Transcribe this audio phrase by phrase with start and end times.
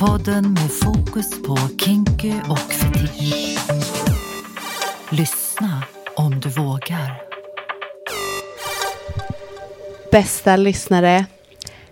[0.00, 3.58] Podden med fokus på kinky och fetisch.
[5.10, 5.82] Lyssna
[6.14, 7.22] om du vågar.
[10.12, 11.24] Bästa lyssnare,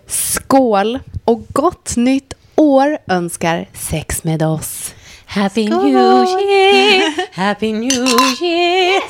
[0.07, 4.95] skål och gott nytt år önskar sex med oss.
[5.25, 8.07] Happy New Year, Happy New
[8.41, 9.01] Year.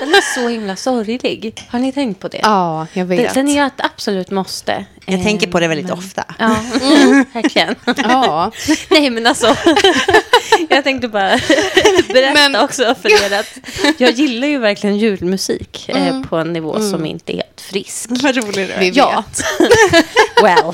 [0.00, 1.66] Den är så himla sorglig.
[1.68, 2.40] Har ni tänkt på det?
[2.42, 3.34] Ja, jag Den, vet.
[3.34, 4.84] den är ju ett absolut måste.
[5.06, 6.24] Jag Eh, tänker på det väldigt men- ofta.
[6.38, 7.74] Ja, mm, verkligen.
[7.96, 8.52] Ja,
[8.90, 9.56] Nej, men alltså.
[10.68, 11.38] jag tänkte bara
[12.08, 13.58] berätta Men- också för er att
[13.98, 18.06] jag gillar ju verkligen julmusik eh, på en nivå som inte är helt frisk.
[18.10, 18.92] Vad rolig du vi är.
[18.96, 19.24] Ja.
[19.28, 19.44] vet.
[20.42, 20.72] Well.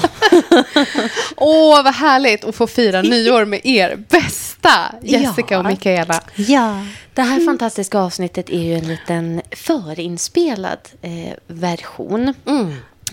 [1.37, 4.71] Åh, vad härligt att få fira nyår med er bästa
[5.03, 5.59] Jessica Ja.
[5.59, 6.21] och Mikaela.
[6.37, 6.87] Ja.
[7.15, 11.11] Det här fantastiska avsnittet är ju en liten förinspelad eh,
[11.47, 12.35] version.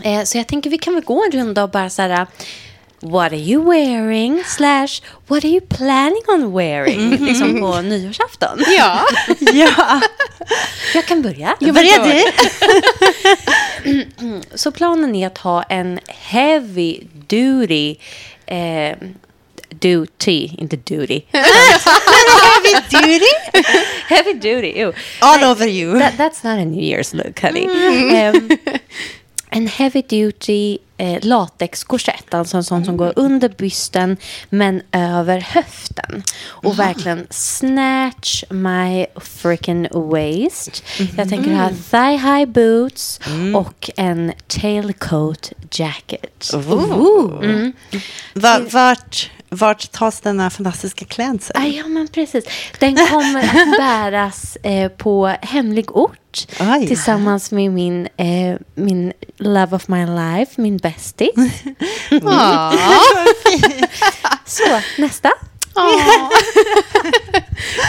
[0.04, 2.28] Eh, så jag tänker vi kan väl gå en runda och bara så här...
[3.00, 4.44] What are you wearing?
[4.46, 7.10] Slash, what are you planning on wearing?
[7.10, 8.64] Liksom på nyårsafton.
[8.78, 9.06] Ja,
[9.54, 10.02] ja.
[10.94, 11.56] Jag kan börja.
[11.60, 12.24] Ja, men Börja gör
[13.84, 14.06] du.
[14.58, 17.96] Så planen är att ha en heavy duty...
[18.46, 18.98] Eh,
[19.70, 21.22] duty, inte duty.
[21.32, 23.26] Heavy duty.
[24.08, 24.94] heavy duty, ew.
[25.20, 26.00] All over you.
[26.00, 27.68] That, that's not a New Year's look, honey.
[27.68, 28.50] Um,
[29.50, 34.18] en heavy duty eh, latexkorsett, alltså en sån som går under bysten
[34.50, 36.24] men över höften.
[36.46, 40.84] Och verkligen snatch my freaking waist.
[41.18, 43.20] Jag tänker ha thigh high boots
[43.56, 46.52] och en tailcoat jacket.
[46.54, 47.70] Ooh.
[48.34, 51.56] Va, vart, vart tas denna fantastiska klädsel?
[51.60, 52.46] Ah, ja, men precis.
[52.80, 56.88] Den kommer att bäras eh, på hemlig ort Oj.
[56.88, 61.36] tillsammans med min, eh, min love of my life, min bästis.
[62.10, 62.74] Ja.
[64.46, 65.32] Så, nästa.
[65.76, 66.30] Ja.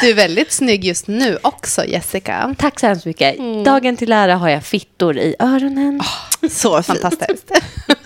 [0.01, 2.55] Du är väldigt snygg just nu också, Jessica.
[2.59, 3.37] Tack så hemskt mycket.
[3.65, 6.01] Dagen till ära har jag fittor i öronen.
[6.51, 6.83] Så.
[6.83, 7.51] Fantastiskt.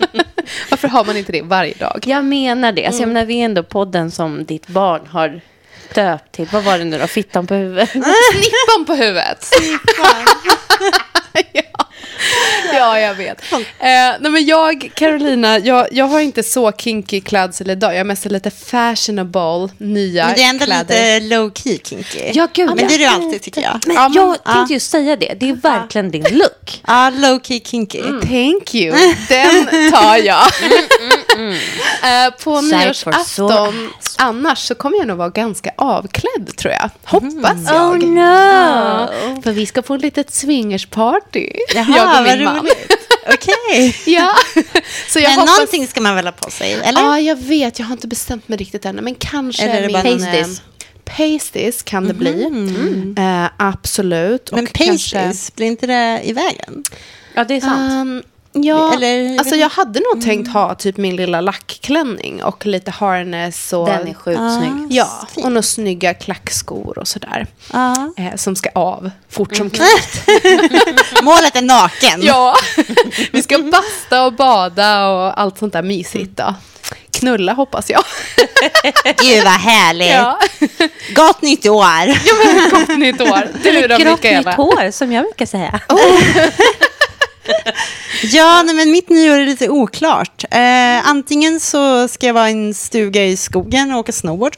[0.70, 2.04] Varför har man inte det varje dag?
[2.06, 2.94] Jag menar det.
[2.94, 5.40] Så jag menar, vi är ändå podden som ditt barn har
[5.94, 6.48] döpt till.
[6.52, 7.06] Vad var det nu då?
[7.06, 7.90] Fittan på huvudet?
[7.90, 9.46] Snippan på huvudet.
[11.52, 11.62] ja.
[12.74, 13.52] ja, jag vet.
[13.52, 17.92] Eh, nej, men jag, Carolina, jag, jag har inte så kinky klädsel idag.
[17.94, 21.20] Jag har mest lite fashionable, nya Men det är ändå kläder.
[21.20, 22.30] lite low key kinky.
[22.34, 22.88] Ja, gud, Men ja.
[22.88, 23.80] det är du alltid tycker jag.
[23.86, 24.52] Men Ja, men- jag ja.
[24.52, 25.34] tänkte just säga det.
[25.40, 26.80] Det är verkligen din look.
[26.86, 28.02] Ja, low key kinky.
[28.02, 28.96] Thank you.
[29.28, 30.42] Den tar jag.
[32.02, 36.72] Eh, på Sight for sore nyårsafton, annars så kommer jag nog vara ganska avklädd tror
[36.74, 36.90] jag.
[37.04, 37.90] Hoppas jag.
[37.90, 39.42] Oh no!
[39.42, 41.50] För vi ska få ett litet swingersparty.
[41.74, 42.68] Jaha, jag och vad min man.
[43.34, 43.96] Okej.
[44.06, 44.34] Ja.
[45.08, 45.56] Så jag Men hoppas...
[45.58, 47.00] någonting ska man väl ha på sig, eller?
[47.02, 47.78] Ja, jag vet.
[47.78, 48.96] Jag har inte bestämt mig riktigt än.
[48.96, 49.92] Men kanske Eller är det min...
[49.92, 50.62] bara någon, Pasties.
[51.16, 52.42] Pasties kan det bli.
[53.18, 54.52] Eh, absolut.
[54.52, 56.84] Men Och kanske- pasties, blir inte det i vägen?
[57.34, 57.92] Ja, det är sant.
[57.92, 58.22] Um,
[58.52, 63.72] ja, Eller- alltså jag hade nog tänkt ha typ min lilla lackklänning och lite harness
[63.72, 63.86] och...
[63.86, 64.58] Den är sjukt Ah.
[64.58, 64.86] snygg.
[64.92, 65.44] Ja, Fint.
[65.46, 67.46] och några snygga klackskor och sådär.
[67.72, 68.12] Ja.
[68.16, 70.28] Eh, som ska av fort som kvickt.
[71.22, 72.20] Målet är naken.
[72.22, 72.56] Ja,
[73.32, 76.54] vi ska basta och bada och allt sånt där mysigt då.
[77.12, 78.02] Knulla hoppas jag.
[79.22, 80.10] Gud vad härligt.
[80.10, 80.38] Ja,
[81.14, 82.06] Gott nytt år.
[82.70, 83.48] gott nytt år.
[83.62, 84.52] Du då Grått nytt Mikaela?
[84.52, 85.80] hår, som jag brukar säga.
[88.22, 90.44] Ja, nej, men mitt nyår är lite oklart.
[90.50, 94.56] Eh, antingen så ska jag vara i en stuga i skogen och åka snowboard.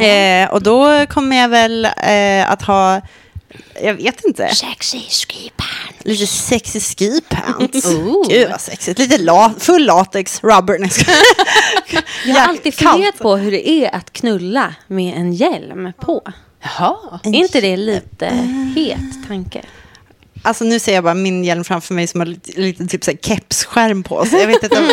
[0.00, 3.00] Eh, och då kommer jag väl eh, att ha,
[3.82, 5.66] jag vet inte, Sexy skipan.
[6.02, 7.86] lite sexy ski pants.
[7.94, 8.28] Ooh.
[8.28, 8.98] Gud vad sexigt.
[8.98, 10.74] Lite la- full latex, rubber.
[12.24, 16.22] Jag har Ja, alltid funderat på hur det är att knulla med en hjälm på.
[16.62, 17.20] Jaha.
[17.24, 18.26] Är inte det lite
[18.76, 19.62] het tanke?
[20.42, 23.12] Alltså nu ser jag bara min hjälm framför mig som har lite, lite typ så
[23.22, 24.40] kepsskärm på sig.
[24.40, 24.86] Jag vet inte om...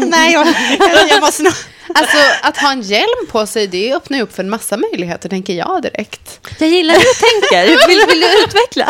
[0.10, 0.46] Nej, jag,
[0.78, 1.52] jag, jag måste nog...
[1.94, 5.28] Alltså att ha en hjälm på sig, det öppnar ju upp för en massa möjligheter,
[5.28, 6.40] tänker jag direkt.
[6.58, 7.88] Jag gillar hur du tänker.
[7.88, 8.88] Vill, vill du utveckla?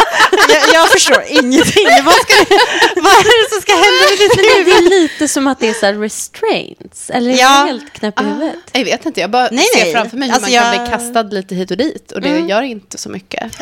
[0.49, 1.87] Jag, jag förstår ingenting.
[2.05, 2.35] Vad, ska,
[2.97, 4.67] vad är det som ska hända med ditt huvud?
[4.91, 7.11] det är lite som att det är så här restraints.
[7.11, 7.59] Eller är Ja.
[7.61, 8.57] jag helt knäpp i huvudet?
[8.73, 9.93] Jag vet inte, jag bara Nej, ser nej.
[9.93, 12.39] framför mig hur Alltså, man kan jag- bli kastad lite hit och dit och det
[12.41, 13.43] gör inte så mycket.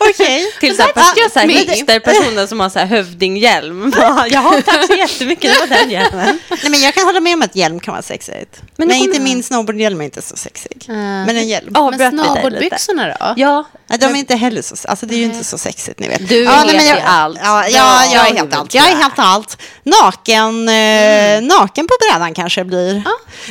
[0.00, 0.52] Okej.
[0.60, 1.52] Till så här, så här me.
[1.52, 3.92] hipsterpersoner som har så här hövdinghjälm.
[4.30, 5.54] Jaha, tack så jättemycket.
[5.54, 6.38] Det var den hjälmen.
[6.50, 8.62] Nej, men jag kan hålla med om att hjälm kan vara sexigt.
[8.76, 10.84] Men Men, inte min snowboardhjälm är inte så sexig.
[10.88, 11.70] Men en hjälm.
[11.74, 13.34] Ja, Men snowboardbyxorna då?
[13.36, 16.08] Ja, Nej, de är inte heller så, alltså det är ju inte så sexigt ni
[16.08, 16.28] vet.
[16.28, 17.38] Du ja, vet men ju jag, allt.
[17.42, 18.74] Ja, ja, Ja, jag är helt allt.
[18.74, 19.58] Jag är helt allt.
[19.82, 23.02] Naken, eh, naken på brädan kanske blir.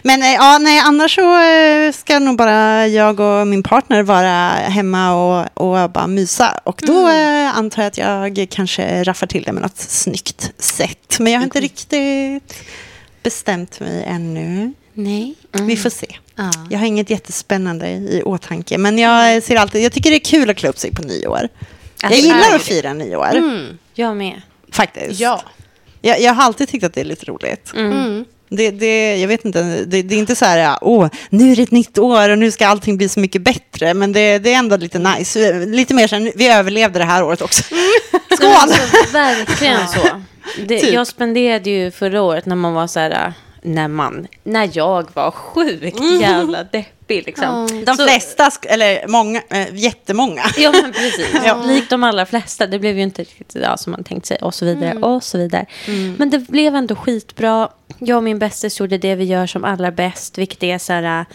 [0.04, 4.50] Men eh, ja, nej, annars så eh, ska nog bara jag och min partner vara
[4.50, 5.48] hemma och,
[5.84, 6.60] och bara mysa.
[6.64, 7.98] Och då eh, antar jag att
[8.38, 11.20] jag kanske raffar till det med något snyggt sätt.
[11.20, 12.54] Men jag har inte riktigt
[13.24, 14.74] bestämt mig ännu.
[14.94, 15.36] Nej.
[15.52, 16.16] Vi får se.
[16.36, 16.52] Ja.
[16.70, 20.50] Jag har inget jättespännande i åtanke, men jag ser alltid, jag tycker det är kul
[20.50, 21.50] att klä upp sig på nyår.
[22.02, 23.30] Jag Alltså, gillar är det att fira nyår,
[23.94, 24.42] Jag med.
[24.72, 25.20] faktiskt.
[25.20, 25.42] Ja.
[26.02, 27.72] Jag, jag har alltid tyckt att det är lite roligt.
[27.76, 28.26] Mm.
[28.50, 31.62] Det, det, jag vet inte, det, det är inte så här, åh, nu är det
[31.64, 34.58] ett nytt år och nu ska allting bli så mycket bättre, men det, det är
[34.58, 35.66] ändå lite nice.
[35.66, 37.64] Lite mer så här, vi överlevde det här året också.
[38.38, 38.50] Skål!
[38.56, 38.82] Alltså,
[39.14, 40.00] verkligen så.
[40.68, 40.94] Det, Typ.
[40.94, 43.34] Jag spenderade ju förra året när man var så här,
[43.66, 47.84] när man, när jag var sjukt jävla deppig liksom.
[47.86, 50.42] De Så- flesta, eller många, äh, jättemånga.
[50.58, 51.28] Ja, men precis.
[51.68, 52.68] Likt de allra flesta.
[52.68, 55.38] Det blev ju inte riktigt ja, som man tänkt sig och så vidare och så
[55.38, 55.66] vidare.
[56.18, 57.70] Men det blev ändå skitbra.
[58.00, 61.26] Jag och min bästis gjorde det vi gör som allra bäst, vilket är så här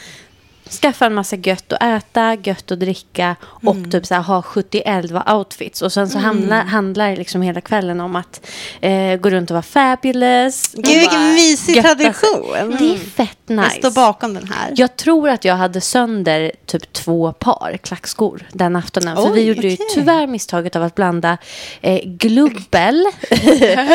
[0.72, 5.34] skaffa en massa gött att äta, gött att dricka och typ så här, ha 70-11
[5.36, 5.82] outfits.
[5.82, 8.46] Och sen så handlar, handlar liksom hela kvällen om att
[8.80, 10.72] eh, gå runt och vara fabulous.
[10.74, 12.76] Gud, vilken mysig götta tradition.
[12.78, 13.70] Det är fett Jag nice.
[13.78, 14.72] står bakom den här.
[14.76, 19.16] Jag tror att jag hade sönder typ två par klackskor den aftonen.
[19.16, 19.86] För Oj, vi gjorde ju okej.
[19.94, 21.38] tyvärr misstaget av att blanda
[21.80, 23.06] eh, glubbel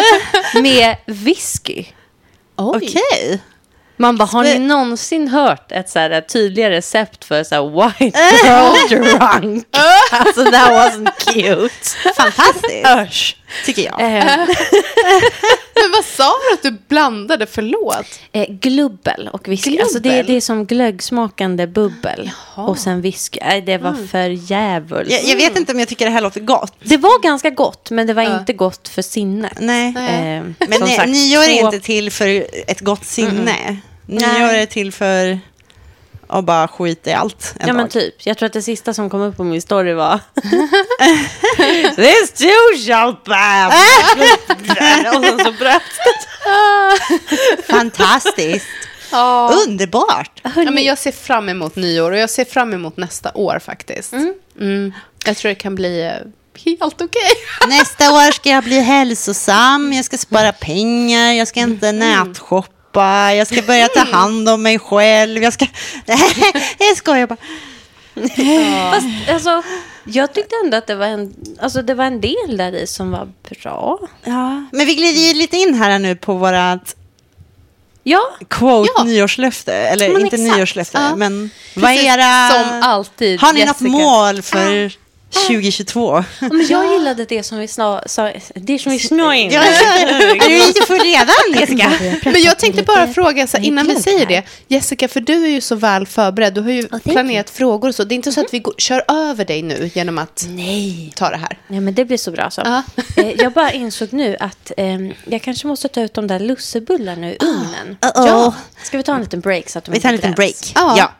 [0.62, 1.86] med whisky.
[2.56, 3.42] Okej.
[3.98, 8.20] Man bara, har ni någonsin hört ett så här tydliga recept för så här white
[8.44, 9.66] girl drunk?
[10.12, 12.14] alltså that wasn't cute.
[12.16, 14.02] Fantastiskt, tycker jag.
[15.82, 17.46] Men vad sa du att du blandade?
[17.46, 18.06] Förlåt.
[18.32, 19.80] eh, glubbel och whisky.
[19.80, 20.26] Alltså det, Glubbel?
[20.26, 22.32] det är som glöggsmakande bubbel.
[22.56, 23.40] Och sen whisky.
[23.42, 25.12] Nej, det var för djävulskt.
[25.14, 26.74] Jag, jag vet inte om jag tycker det här låter gott.
[26.84, 29.58] Det var ganska gott, men det var inte gott för sinnet.
[29.60, 29.88] Nej.
[29.88, 33.78] Eh, Men ni- sagt, nyår är två- inte till för ett gott sinne.
[34.08, 34.62] Nyår Nej.
[34.62, 35.40] är till för
[36.28, 37.92] att bara skita i allt en Ja, men dag.
[37.92, 38.16] typ.
[38.26, 40.20] Jag tror att det sista som kom upp på min story var...
[41.96, 43.74] This too shall pass.
[45.18, 45.82] Och sen så bröt
[47.70, 48.66] Fantastiskt.
[49.12, 49.52] Ja.
[49.68, 50.42] Underbart.
[50.44, 54.14] Ja, men jag ser fram emot nyår och jag ser fram emot nästa år faktiskt.
[54.60, 54.94] Mm.
[55.26, 56.12] Jag tror det kan bli eh,
[56.80, 57.32] helt okej.
[57.68, 63.48] Nästa år ska jag bli hälsosam, jag ska spara pengar, jag ska inte nätshoppa, jag
[63.48, 65.66] ska börja ta hand om mig själv, jag ska...
[66.80, 67.38] jag skojar bara.
[68.94, 69.64] Fast alltså,
[70.04, 73.12] jag tyckte ändå att det var, en, alltså, det var en del där i som
[73.12, 74.00] var bra.
[74.24, 74.66] Ja.
[74.72, 76.96] Men vi glider ju lite in här nu på vårat
[78.08, 79.04] Ja, quote Ja.
[79.04, 79.74] nyårslöfte.
[79.74, 80.58] Eller Men inte exakt.
[80.58, 81.16] nyårslöfte, Ja.
[81.16, 82.50] men vad är Precis era...
[82.50, 83.84] som alltid, Har ni Jessica.
[83.84, 84.92] något mål för
[85.48, 86.24] 2022?
[86.40, 88.02] men jag gillade det som vi sa,
[88.56, 89.52] det som vi snöade in.
[89.52, 91.92] Ja, är du lite full redan, Jessica?
[92.32, 94.44] Men jag tänkte bara fråga, så innan vi säger det.
[94.68, 96.54] Jessica, för du är ju så väl förberedd.
[96.54, 98.04] Du har ju thank planerat frågor och så.
[98.04, 101.12] Det är inte så att vi går, kör över dig nu genom att Nej.
[101.16, 101.58] ta det här.
[101.68, 102.62] Ja, men det blir så bra så.
[102.66, 102.84] Ja.
[103.18, 107.30] Eh, jag bara insåg nu att ehm, jag kanske måste ta ut de där lussebullarna
[107.30, 107.98] ur ugnen.
[108.02, 108.28] Uh-oh.
[108.28, 108.54] Ja.
[108.84, 110.72] Ska vi ta en liten break så att de Vi tar en liten break.
[110.76, 110.98] Ja.
[110.98, 111.12] Ja.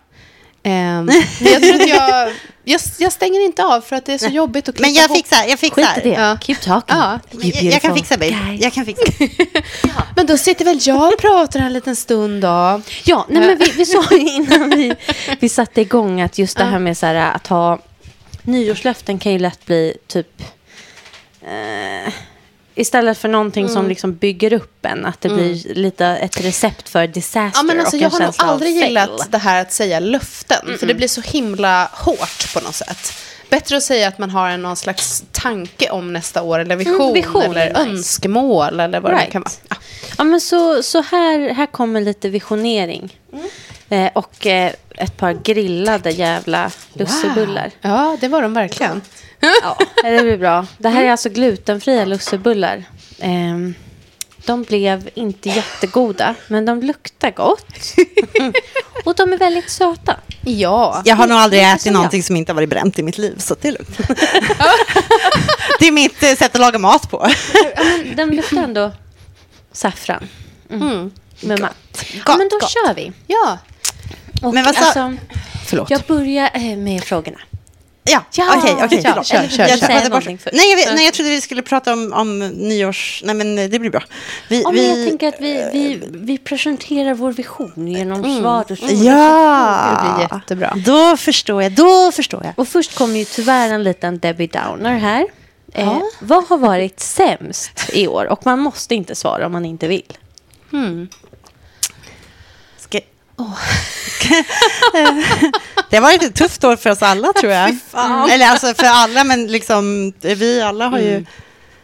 [1.04, 2.34] Men jag tror att jag,
[2.66, 2.82] jag...
[2.98, 5.18] Jag stänger inte av för att det är så jobbigt att klippa Men jag ihop.
[5.18, 6.00] fixar, jag Skit fixar.
[6.00, 6.16] i det.
[6.16, 6.38] Ja.
[6.42, 6.98] Keep talking.
[6.98, 7.20] Ja.
[7.32, 8.30] Jag, jag kan fixa, babe.
[8.46, 8.58] guy.
[8.62, 9.04] Jag kan fixa.
[10.16, 12.82] Men då sitter väl jag och pratar en liten stund då.
[13.04, 14.96] Ja, nej, men vi, vi sa ju innan vi,
[15.40, 17.80] vi satte igång att just det här med så här, att ha
[18.44, 20.42] nyårslöften kan ju lätt bli typ
[21.42, 22.14] eh,
[22.76, 27.08] istället för någonting som liksom bygger upp en, att det blir lite ett recept för
[27.08, 30.78] disaster Ja, men alltså, och jag har nog aldrig gillat det här att säga löften.
[30.80, 33.14] För det blir så himla hårt på något sätt.
[33.50, 36.60] Bättre att säga att man har en någon slags tanke om nästa år.
[36.60, 37.80] Eller vision, Mm, vision är eller nice.
[37.82, 38.80] önskemål.
[38.80, 39.32] Eller vad det Right.
[39.32, 39.52] kan vara.
[39.70, 39.76] Ja.
[40.18, 43.20] Ja, men så, så här, här kommer lite visionering.
[43.34, 43.46] Mm.
[43.90, 47.72] Eh, och eh, ett par grillade jävla lussebullar.
[47.82, 49.02] ja, det var de verkligen.
[49.64, 50.66] Ja, det blir bra.
[50.78, 52.84] Det här är alltså glutenfria lussebullar.
[53.20, 53.74] Ehm,
[54.46, 57.66] de blev inte jättegoda, men de luktar gott.
[59.04, 60.16] Och de är väldigt söta.
[60.46, 61.02] Ja.
[61.06, 63.56] Jag har nog aldrig ätit någonting som inte har varit bränt i mitt liv, så
[63.62, 63.98] det är lugnt.
[65.80, 67.28] det är mitt eh, sätt att laga mat på.
[67.76, 68.92] Ja, men de luktar ändå
[69.72, 70.28] saffran.
[70.72, 71.12] Mm.
[71.42, 72.06] Med matt.
[72.14, 72.70] Ja, Gott, men då gott.
[72.70, 73.12] kör vi.
[73.28, 73.58] ja.
[74.44, 75.14] Och Men vad sa- alltså,
[75.66, 75.90] Förlåt.
[75.90, 77.38] jag börjar eh, med frågorna.
[78.10, 79.32] Ja, Ja, okej, okej, ja, förlåt.
[79.34, 80.10] eller kör, kör, jag kör.
[80.10, 80.26] bort.
[80.54, 83.22] Nej, jag, vet- nej, jag trodde vi skulle prata om, om nyårs...
[83.26, 84.04] Nej, men det blir bra.
[84.50, 88.68] Vi, Ja, vi, jag tänker att vi, vi, vi presenterar vår vision genom svar och.
[88.88, 90.74] Det Ja, blir jättebra.
[90.86, 91.72] då förstår jag.
[91.72, 92.54] Då förstår jag.
[92.60, 95.26] Och först kommer ju tyvärr en liten Debbie Downer här.
[95.74, 98.26] Eh, vad har varit sämst i år?
[98.26, 100.18] Och man måste inte svara om man inte vill.
[104.08, 104.44] Ska...
[105.90, 107.78] det varit ett tufft år för oss alla, tror jag.
[108.32, 111.26] Eller alltså för alla, men liksom vi alla har ju...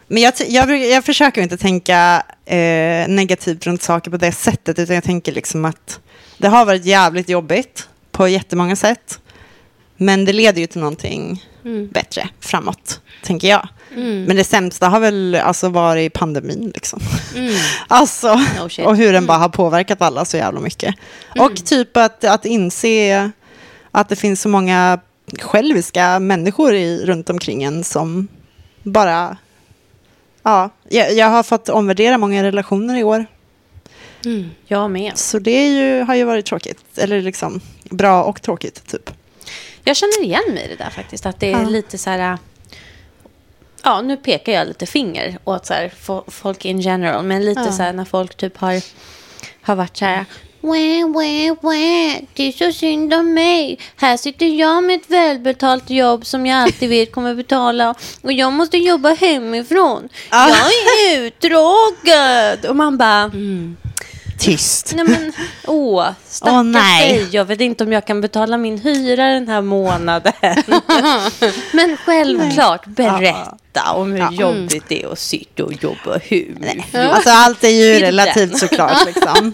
[0.06, 4.94] Men jag, jag, jag försöker inte tänka eh, negativt runt saker på det sättet, utan
[4.94, 6.00] jag tänker liksom att
[6.38, 9.20] det har varit jävligt jobbigt på jättemånga sätt.
[9.96, 11.44] Men det leder ju till någonting
[11.90, 13.68] bättre framåt, tänker jag.
[13.96, 16.72] Men det sämsta har väl alltså varit pandemin.
[16.74, 17.00] Liksom.
[17.88, 20.94] Alltså, No och hur den bara har påverkat alla så jävla mycket.
[21.38, 23.30] Och typ att, att inse
[23.90, 25.00] att det finns så många
[25.40, 28.28] själviska människor i, runt omkring en som
[28.82, 29.36] bara...
[30.42, 33.26] Ja, jag, jag har fått omvärdera många relationer i år.
[34.66, 35.18] Jag med.
[35.18, 36.84] Så det är ju, har ju varit tråkigt.
[36.96, 39.10] Eller liksom bra och tråkigt, typ.
[39.84, 41.26] Jag känner igen mig i det där faktiskt.
[41.26, 41.68] Att det är Ja.
[41.68, 42.38] lite så här...
[43.84, 47.24] Ja, nu pekar jag lite finger åt så här, fo- folk in general.
[47.24, 47.72] Men lite Ja.
[47.72, 48.82] så här när folk typ har,
[49.62, 50.24] har varit så här...
[50.64, 52.16] Wah, wah, wah.
[52.34, 53.78] Det är så synd om mig.
[53.96, 57.94] Här sitter jag med ett välbetalt jobb som jag alltid vet kommer betala.
[58.22, 60.08] Och jag måste jobba hemifrån.
[60.30, 60.48] Ah.
[60.48, 60.58] Jag
[61.14, 62.66] är uttråkad.
[62.70, 63.30] Och man bara...
[64.38, 64.92] Tyst.
[64.96, 65.32] Nej men,
[65.66, 67.12] åh, stackars Åh, nej.
[67.12, 67.28] dig.
[67.32, 70.32] Jag vet inte om jag kan betala min hyra den här månaden.
[71.72, 76.56] men självklart, berätta om hur jobbigt det är att sitta och jobba hur
[76.92, 79.06] Alltså allt är ju relativt såklart.
[79.06, 79.52] Liksom.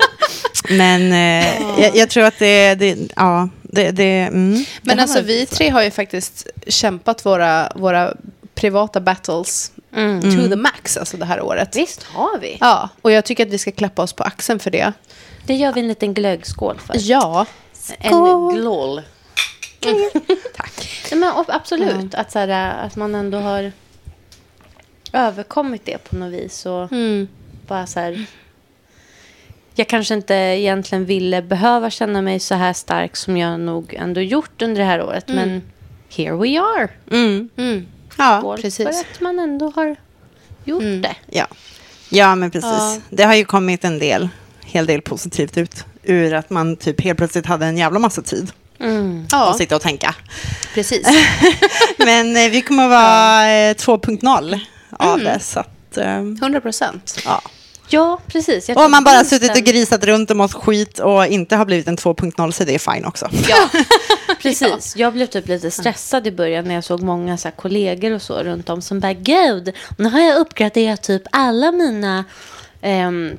[0.70, 5.46] Men eh, jag, jag tror att det, det ja, det, det, mm, Men alltså vi
[5.46, 8.14] tre har ju faktiskt kämpat våra, våra
[8.60, 10.20] privata battles Mm.
[10.20, 11.76] to the max alltså det här året.
[11.76, 12.56] Visst har vi.
[12.60, 14.92] Ja, och jag tycker att vi ska klappa oss på axeln för det.
[15.46, 16.94] Det gör vi en liten glöggskål för.
[16.98, 17.46] Ja.
[17.98, 19.02] En glål.
[20.56, 20.86] Tack.
[21.10, 23.72] Nej, men, absolut, att, så här, att man ändå har
[25.12, 26.66] överkommit det på något vis.
[26.66, 27.28] Och Mm.
[27.66, 28.24] bara så här...
[29.74, 34.20] Jag kanske inte egentligen ville behöva känna mig så här stark som jag nog ändå
[34.20, 35.28] gjort under det här året.
[35.28, 35.62] Men
[36.16, 36.88] here we are.
[37.10, 37.86] Mm, Mm.
[38.18, 38.76] Ja, precis.
[38.76, 39.96] för att man ändå har
[40.64, 41.16] gjort det.
[41.26, 41.46] ja.
[42.10, 42.70] ja, men precis.
[42.70, 42.96] Ja.
[43.10, 44.28] Det har ju kommit en del,
[44.64, 48.52] hel del positivt ut ur att man typ helt plötsligt hade en jävla massa tid
[48.80, 49.26] Mm.
[49.30, 50.14] Ja, att sitta och tänka.
[50.74, 51.08] precis.
[51.98, 54.60] Men eh, vi kommer att vara eh, 2.0
[54.90, 55.40] av det.
[55.40, 57.18] Så att, eh, 100 procent.
[57.24, 57.42] ja.
[57.88, 58.68] Ja, precis.
[58.68, 61.88] Och om man bara suttit och grisat runt och mått skit och inte har blivit
[61.88, 63.28] en 2.0 så är det fine också.
[63.48, 63.68] Ja,
[64.42, 64.96] precis.
[64.96, 68.42] Jag blev typ lite stressad i början när jag såg många så kollegor och så
[68.42, 72.24] runt om som bara gud, nu har jag uppgraderat typ alla mina
[72.82, 73.36] ehm,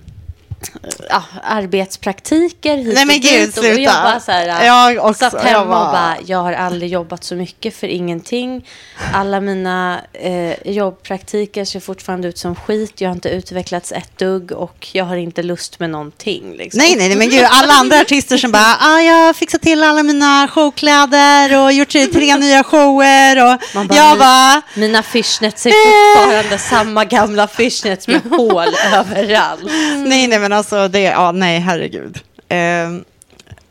[1.09, 3.57] ja, arbetspraktiker hit Nej, men och gud, dit.
[3.57, 5.13] Och jag bara så här, Jag också.
[5.29, 8.67] satt hemma Jag och bara- bara, jag har aldrig jobbat så mycket för ingenting.
[9.13, 13.01] Alla mina eh, jobbpraktiker ser fortfarande ut som skit.
[13.01, 16.53] Jag har inte utvecklats ett dugg och jag har inte lust med någonting.
[16.57, 16.77] Liksom.
[16.77, 19.83] Nej, nej, nej, men gud, alla andra artister som bara, ah, jag har fixat till
[19.83, 25.03] alla mina showkläder och gjort tre nya shower och Man bara, jag "Mi- bara, Mina
[25.03, 25.71] fishnets är
[26.15, 29.63] fortfarande samma gamla fishnets med hål överallt.
[30.05, 32.19] nej, nej, men alltså, det, ja, nej, herregud.
[32.49, 32.57] Eh,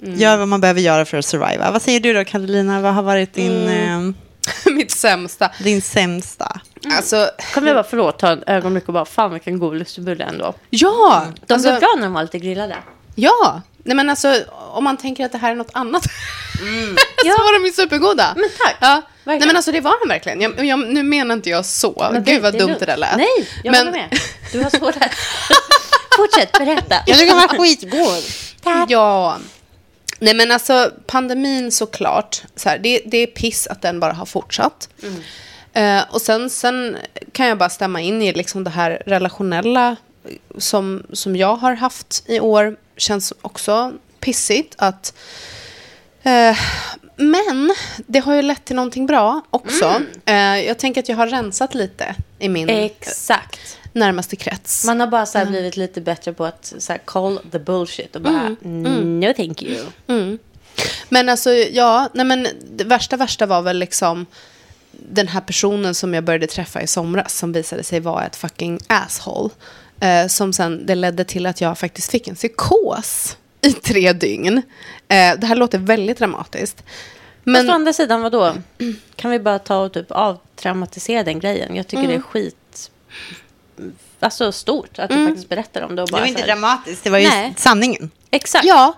[0.00, 1.70] Gör vad man behöver göra för att surviva.
[1.70, 2.80] Vad säger du då, Carolina?
[2.80, 4.10] Vad har varit din, eh,
[4.72, 5.50] Mitt sämsta.
[5.64, 6.60] din sämsta?
[6.96, 10.54] Alltså, Kan vi bara, förlåt, ta en ögonblick och bara, fan vilken god lussebullar ändå.
[10.70, 11.24] ja.
[11.46, 12.76] De alltså, blir bra när de var lite grillade.
[13.20, 13.62] Ja.
[13.84, 16.02] Nej men alltså, om man tänker att det här är något annat.
[17.24, 17.34] Ja.
[17.36, 18.32] så var de ju supergoda.
[18.36, 18.76] Men tack.
[18.80, 19.02] Ja.
[19.24, 19.38] Verkligen.
[19.38, 20.40] Nej men alltså det var de verkligen.
[20.40, 22.08] Jag, jag, nu menar inte jag så.
[22.12, 23.16] Men Gud vad dumt det där lät.
[23.16, 24.18] Nej, jag Men- håller med.
[24.52, 25.12] Du har svårt här.
[26.16, 26.94] Fortsätt, berätta.
[27.06, 28.24] Jag tycker den var skitgod.
[28.88, 29.38] Ja.
[30.18, 32.42] Nej men alltså pandemin såklart.
[32.56, 34.88] Så här, det, det är piss att den bara har fortsatt.
[35.72, 36.96] Eh, och sen, sen
[37.32, 39.96] kan jag bara stämma in i liksom det här relationella
[40.58, 42.76] som, som jag har haft i år.
[42.98, 45.14] Känns också pissigt att
[46.22, 46.58] Eh,
[47.16, 47.74] men
[48.06, 50.02] det har ju lett till någonting bra också.
[50.24, 53.78] Eh, jag tänker att jag har rensat lite i min Exakt.
[53.92, 54.84] närmaste krets.
[54.84, 58.22] Man har bara så här blivit lite bättre på att så call the bullshit och
[58.22, 59.86] bara, no thank you.
[60.06, 60.38] Mm.
[61.08, 64.26] Men alltså, ja, nej men det värsta värsta var väl liksom
[64.90, 68.80] den här personen som jag började träffa i somras som visade sig vara ett fucking
[68.86, 69.50] asshole.
[70.00, 74.56] Eh, som sen, det ledde till att jag faktiskt fick en psykos i tre dygn.
[75.08, 76.84] Eh, det här låter väldigt dramatiskt.
[77.44, 78.54] Men, Fast å andra sidan, vadå?
[79.16, 81.76] Kan vi bara ta och typ avtraumatisera den grejen?
[81.76, 82.90] Jag tycker det är skit...
[84.20, 86.02] Alltså stort att du faktiskt berättar om det.
[86.02, 87.54] Och Det bara var så inte här- dramatiskt, det var ju Nej.
[87.56, 88.10] sanningen.
[88.30, 88.64] Exakt.
[88.64, 88.94] ja,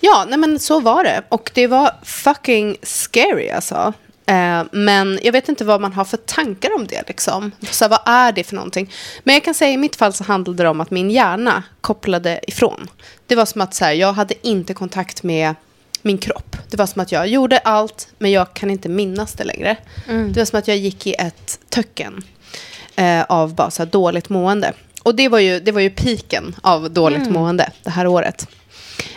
[0.00, 1.22] ja nej men så var det.
[1.28, 3.92] Och det var fucking scary alltså.
[4.30, 7.08] Eh, men jag vet inte vad man har för tankar om det.
[7.08, 7.52] Liksom.
[7.70, 8.92] Så här, vad är det för någonting?
[9.24, 12.40] Men jag kan säga i mitt fall så handlade det om att min hjärna kopplade
[12.46, 12.88] ifrån.
[13.26, 15.54] Det var som att så här, jag hade inte kontakt med
[16.02, 16.56] min kropp.
[16.68, 19.76] Det var som att jag gjorde allt, men jag kan inte minnas det längre.
[20.32, 22.24] Det var som att jag gick i ett töcken
[22.96, 24.72] eh, av bara så dåligt mående.
[25.02, 28.48] Och det var ju, det var ju piken av dåligt mående det här året.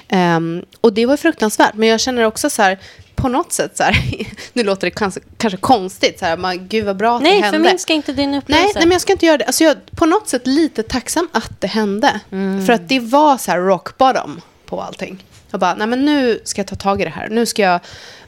[0.07, 2.79] Ehm, och det var fruktansvärt, men jag känner också så här,
[3.15, 3.97] på något sätt så här,
[4.53, 7.45] nu låter det kanske, kanske konstigt, så här, man, gud vad bra att Nej, det
[7.45, 7.59] hände.
[7.59, 8.71] förminska inte din Nej, upplevelse.
[8.75, 9.45] nej, men jag ska inte göra det.
[9.45, 12.19] Alltså jag är på något sätt lite tacksam att det hände.
[12.65, 15.23] För att det var så här rock bottom på allting.
[15.51, 17.29] Jag bara, nej men nu ska jag ta tag i det här.
[17.29, 17.79] Nu ska jag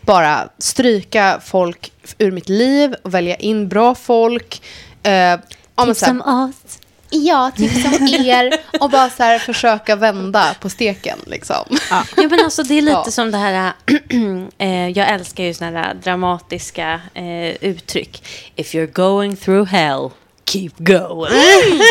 [0.01, 4.61] bara stryka folk ur mitt liv och välja in bra folk.
[5.03, 5.39] Eh,
[5.85, 6.79] Typ som oss.
[7.09, 8.53] Ja, typ som er.
[8.79, 11.77] Och bara så här försöka vända på steken liksom.
[11.89, 13.11] Ja, men alltså, det är lite Ja.
[13.11, 13.73] som det här...
[14.57, 18.23] eh, jag älskar ju såna här dramatiska eh, uttryck.
[18.55, 20.09] If you're going through hell,
[20.45, 21.31] keep going.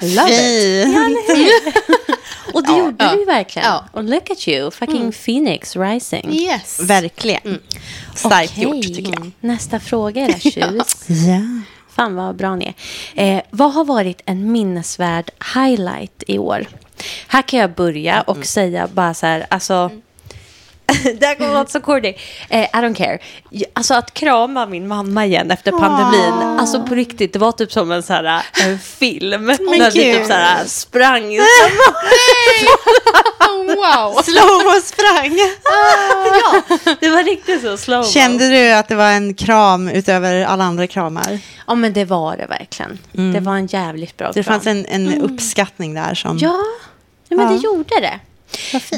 [0.00, 0.86] Love it.
[1.36, 1.50] Fy.
[2.52, 3.12] Och det gjorde ja.
[3.12, 3.68] du ju verkligen.
[3.68, 3.84] Ja.
[3.92, 6.32] Och look at you, fucking Phoenix rising.
[6.32, 6.80] Yes.
[6.80, 7.60] Verkligen.
[8.14, 8.64] Starkt Okej.
[8.64, 9.30] gjort, tycker jag.
[9.40, 11.04] Nästa fråga, era tjus.
[11.08, 11.40] Ja.
[11.98, 12.74] Fan vad bra ni
[13.14, 13.36] är.
[13.36, 16.66] Eh, vad har varit en minnesvärd highlight i år?
[17.28, 19.90] Här kan jag börja och säga bara så här, alltså...
[21.18, 22.14] det här kommer låta så corny.
[22.48, 23.18] Eh, I don't care.
[23.72, 26.58] Alltså att krama min mamma igen efter pandemin.
[26.58, 29.44] Alltså på riktigt, det var typ som en, så här, en film.
[29.46, 31.38] när vi typ så här, sprang.
[31.38, 31.44] Oh,
[33.66, 34.22] wow.
[34.24, 35.38] Slow sprang.
[35.64, 36.62] ja,
[37.00, 40.86] det var riktigt så slow Kände du att det var en kram utöver alla andra
[40.86, 41.38] kramar?
[41.66, 42.98] Ja, men det var det verkligen.
[43.32, 44.44] Det var en jävligt bra Det kram.
[44.60, 46.38] fanns en, en uppskattning där som...
[46.38, 46.56] Ja,
[47.28, 47.52] ja men Ja.
[47.52, 48.20] det gjorde det.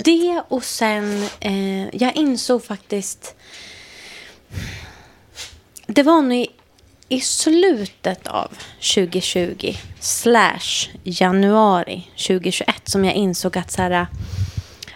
[0.04, 3.34] Det och sen, eh, jag insåg faktiskt,
[5.86, 6.48] det var nog i,
[7.08, 8.48] i slutet av
[8.94, 14.06] 2020 slash januari 2021 som jag insåg att så här,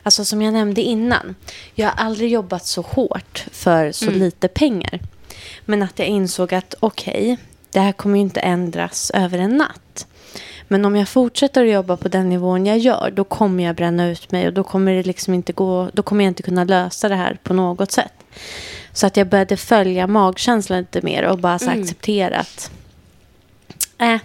[0.04, 1.34] alltså som jag nämnde innan,
[1.74, 5.00] jag har aldrig jobbat så hårt för så lite pengar.
[5.64, 7.36] Men att jag insåg att okej,
[7.70, 10.06] det här kommer ju inte ändras över en natt.
[10.68, 14.10] Men om jag fortsätter att jobba på den nivån jag gör, då kommer jag bränna
[14.10, 17.08] ut mig och då kommer det liksom inte gå, då kommer jag inte kunna lösa
[17.08, 18.12] det här på något sätt.
[18.92, 22.70] Så att jag började följa magkänslan lite mer och bara så acceptera att
[23.98, 24.16] äh,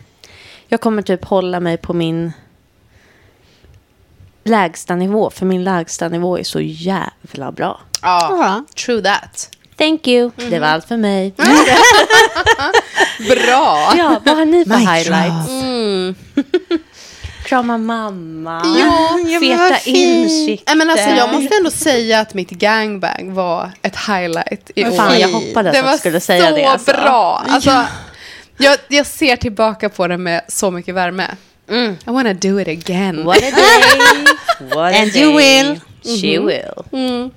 [0.68, 2.32] jag kommer typ hålla mig på min
[4.50, 7.80] lägsta nivå, för min lägsta nivå är så jävla bra.
[8.02, 8.64] Ja, Ja.
[8.86, 9.50] true that.
[9.78, 11.34] Thank you, det var allt för mig.
[13.30, 13.94] Bra.
[13.98, 15.50] Ja, vad har ni för highlights?
[15.50, 16.16] Mm.
[17.46, 18.62] Krama mamma.
[18.80, 20.76] Ja, ja, Feta insikter.
[20.76, 24.92] Men alltså, jag måste ändå säga att mitt gangbang var ett highlight i år.
[24.92, 26.66] fan, jag hoppades det att var du skulle säga så det.
[26.66, 26.92] Alltså.
[26.92, 27.44] bra.
[27.50, 27.86] Alltså,
[28.58, 31.28] jag, jag ser tillbaka på det med så mycket värme.
[31.70, 31.92] Mm.
[32.08, 33.24] I wanna do it again.
[33.26, 34.26] What a day.
[34.76, 35.64] What a And you day.
[35.64, 35.80] will.
[36.22, 36.84] She will.
[36.92, 37.32] Mm.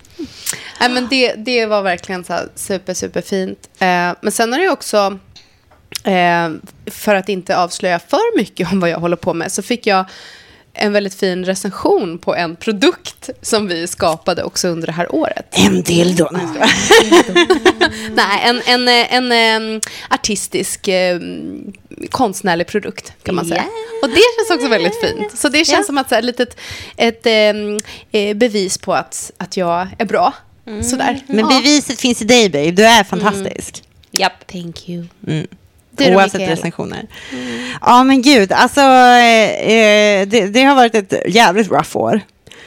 [0.81, 3.68] Nej, men det, det var verkligen så super, super fint.
[3.79, 5.18] Eh, men sen har det också,
[6.05, 6.51] eh,
[6.90, 10.05] för att inte avslöja för mycket om vad jag håller på med, så fick jag
[10.75, 15.47] en väldigt fin recension på en produkt som vi skapade också under det här året.
[15.51, 16.29] En dildo.
[16.33, 16.43] Nej.
[18.15, 19.81] Nej, en, en, en, em,
[20.11, 21.21] artistisk eh,
[22.11, 23.57] konstnärlig produkt kan man säga.
[23.63, 23.69] Yeah.
[24.03, 25.39] Och det känns också väldigt fint.
[25.39, 25.85] Så det känns Ja.
[25.85, 26.57] som att så här, litet,
[26.97, 27.79] ett em,
[28.13, 30.35] eh, bevis på att, att jag är bra.
[30.91, 31.21] Sådär.
[31.27, 31.49] Men Ja.
[31.49, 32.71] beviset finns i dig, babe.
[32.71, 33.83] Du är fantastisk.
[34.11, 34.47] Japp.
[34.53, 35.05] Thank you.
[35.27, 35.47] Mm.
[36.11, 36.57] Oavsett Mikael?
[36.57, 37.07] recensioner.
[37.81, 38.53] Ja, men gud.
[38.53, 42.21] Alltså, eh, eh, det, det har varit ett jävligt rough år.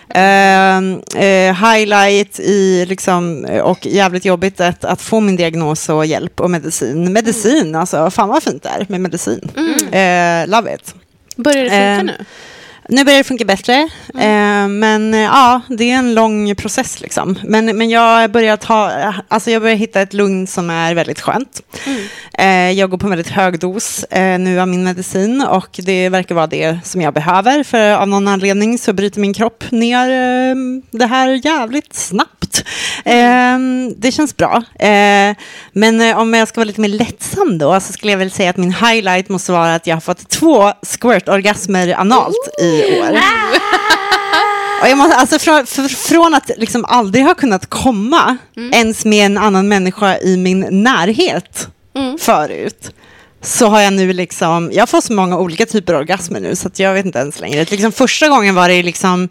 [0.10, 0.78] Eh,
[1.24, 6.40] eh, highlight i liksom, eh, och jävligt jobbigt att, att få min diagnos och hjälp
[6.40, 7.14] och medicin.
[7.14, 9.52] Medicin, alltså fan vad fint det är med medicin.
[9.92, 10.96] Eh, love it.
[11.36, 12.26] Börjar det funka Eh, nu?
[12.90, 13.74] Nu börjar det funka bättre,
[14.14, 17.40] eh, men eh, ja, det är en lång process liksom.
[17.44, 21.22] Men, men jag har börjat ha, alltså jag börjar hitta ett lugn som är väldigt
[21.22, 21.62] skönt.
[22.34, 26.10] Eh, jag går på en väldigt hög dos eh, nu av min medicin och det
[26.10, 27.64] verkar vara det som jag behöver.
[27.64, 30.56] För av någon anledning så bryter min kropp ner eh,
[30.92, 32.64] det här jävligt snabbt.
[33.06, 33.60] Eh,
[33.98, 34.64] det känns bra.
[35.72, 38.58] Men om jag ska vara lite mer lättsam då så skulle jag väl säga att
[38.58, 43.20] min highlight måste vara att jag har fått två squirt-orgasmer analt i år.
[44.82, 48.38] Och jag måste, alltså från, från att liksom aldrig ha kunnat komma
[48.72, 51.68] ens med en annan människa i min närhet
[52.20, 52.92] förut
[53.42, 56.68] så har jag nu liksom, jag får så många olika typer av orgasmer nu så
[56.68, 57.66] att jag vet inte ens längre.
[57.70, 59.30] Liksom första gången var det liksom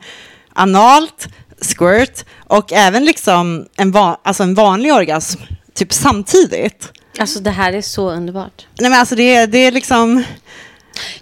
[0.52, 1.28] analt,
[1.61, 5.40] squirt och även liksom en, va, alltså en vanlig orgasm
[5.74, 6.92] typ samtidigt.
[7.18, 8.66] Alltså det här är så underbart.
[8.80, 10.24] Nej men alltså det, det är liksom...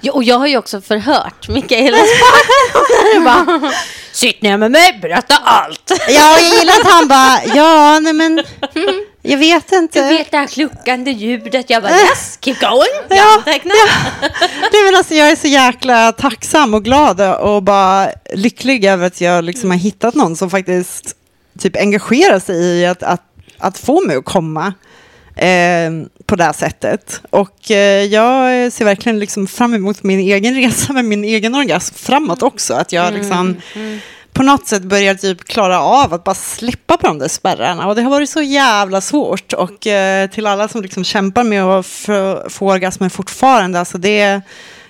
[0.00, 3.72] Ja, och jag har ju också förhört Mikaelas partner.
[4.12, 5.92] Sitt ner med mig, berätta allt.
[6.08, 8.42] Ja, jag gillar att han bara, ja, nej men,
[9.22, 10.08] jag vet inte.
[10.08, 11.70] Du vet det här kluckande ljudet.
[11.70, 13.06] Jag bara yes, keep going.
[13.08, 13.74] Ja, Jag antecknar.
[14.72, 19.20] Nej, men alltså, jag är så jäkla tacksam och glad och bara lycklig över att
[19.20, 21.16] jag liksom har hittat någon som faktiskt
[21.58, 23.22] typ engagerar sig i att, att,
[23.58, 24.74] att få mig att komma
[25.36, 25.90] eh,
[26.32, 27.20] på det här sättet.
[27.30, 31.94] Och eh, jag ser verkligen liksom fram emot min egen resa med min egen orgasm
[31.94, 32.74] framåt också.
[32.74, 33.56] Att jag liksom
[34.32, 37.86] på något sätt börjar typ klara av att bara släppa på de där spärrarna.
[37.86, 39.52] Och det har varit så jävla svårt.
[39.52, 41.86] Och eh, till alla som liksom kämpar med att
[42.52, 44.40] få, orgasmer fortfarande, alltså det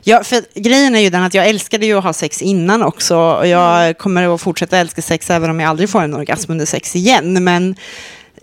[0.05, 3.17] Ja, för grejen är ju den att jag älskade ju att ha sex innan också
[3.17, 6.67] och jag kommer att fortsätta älska sex även om jag aldrig får en orgasm under
[6.67, 7.45] sex igen.
[7.45, 7.77] Men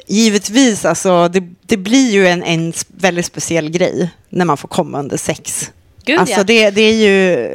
[0.10, 5.00] givetvis, alltså, det, det blir ju en, en väldigt speciell grej när man får komma
[5.00, 5.72] under sex.
[6.06, 6.44] Gud, alltså ja.
[6.44, 7.50] det, det är ju,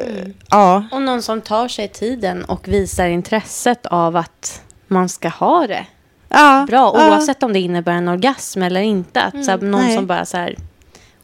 [0.51, 0.85] ja.
[0.93, 5.87] Och någon som tar sig tiden och visar intresset av att man ska ha det
[6.29, 6.95] ja bra.
[6.97, 7.09] ja.
[7.09, 9.21] Oavsett om det innebär en orgasm eller inte.
[9.21, 9.97] Att, så här, någon nej.
[9.97, 10.57] som bara så här,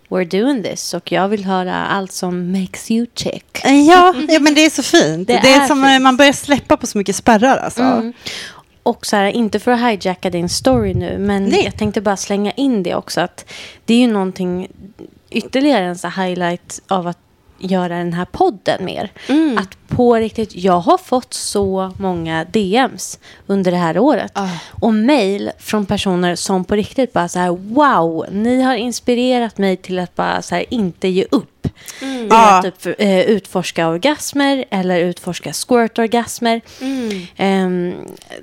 [0.09, 3.61] we're doing this och jag vill höra allt som makes you check.
[3.65, 5.27] Ja, ja, men det är så fint.
[5.27, 6.03] Det Det, är, är som fint.
[6.03, 7.57] man börjar släppa på så mycket spärrar.
[7.57, 7.83] Alltså.
[7.83, 8.13] Mm.
[8.83, 11.65] Och så här, inte för att hijacka din story nu, men Nej.
[11.65, 13.21] jag tänkte bara slänga in det också.
[13.21, 13.53] att
[13.85, 14.69] Det är ju någonting,
[15.31, 17.19] ytterligare en så highlight av att
[17.61, 19.13] göra den här podden mer.
[19.29, 19.59] Mm.
[19.59, 24.33] Att på riktigt, jag har fått så många DMs under det här året.
[24.35, 24.49] Ah.
[24.71, 29.77] Och mail från personer som på riktigt bara så här, wow, ni har inspirerat mig
[29.77, 31.50] till att bara så här, inte ge upp.
[32.01, 32.59] I Ja.
[32.59, 36.61] att typ, eh, utforska orgasmer eller utforska squirt-orgasmer.
[37.37, 37.95] Ehm,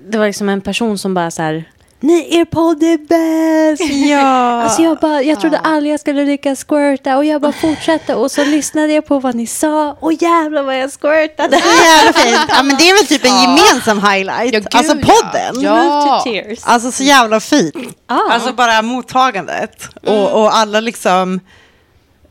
[0.09, 1.65] det var liksom en person som bara så här,
[1.99, 3.93] ni, er podd är bäst!
[4.09, 4.61] Ja.
[4.63, 8.31] Alltså jag, bara, jag trodde aldrig jag skulle lyckas squirta och jag bara fortsatte och
[8.31, 11.59] så lyssnade jag på vad ni sa och jävlar vad jag squirtade.
[11.59, 12.45] Så jävla fint.
[12.49, 14.53] Ja, men det är väl typ en gemensam highlight.
[14.53, 15.05] Ja, gud, alltså ja.
[15.13, 15.61] podden.
[15.63, 16.23] Ja.
[16.63, 17.75] Alltså så jävla fint.
[18.07, 18.21] Ja.
[18.31, 19.89] Alltså bara mottagandet.
[20.05, 21.39] Och, och alla liksom...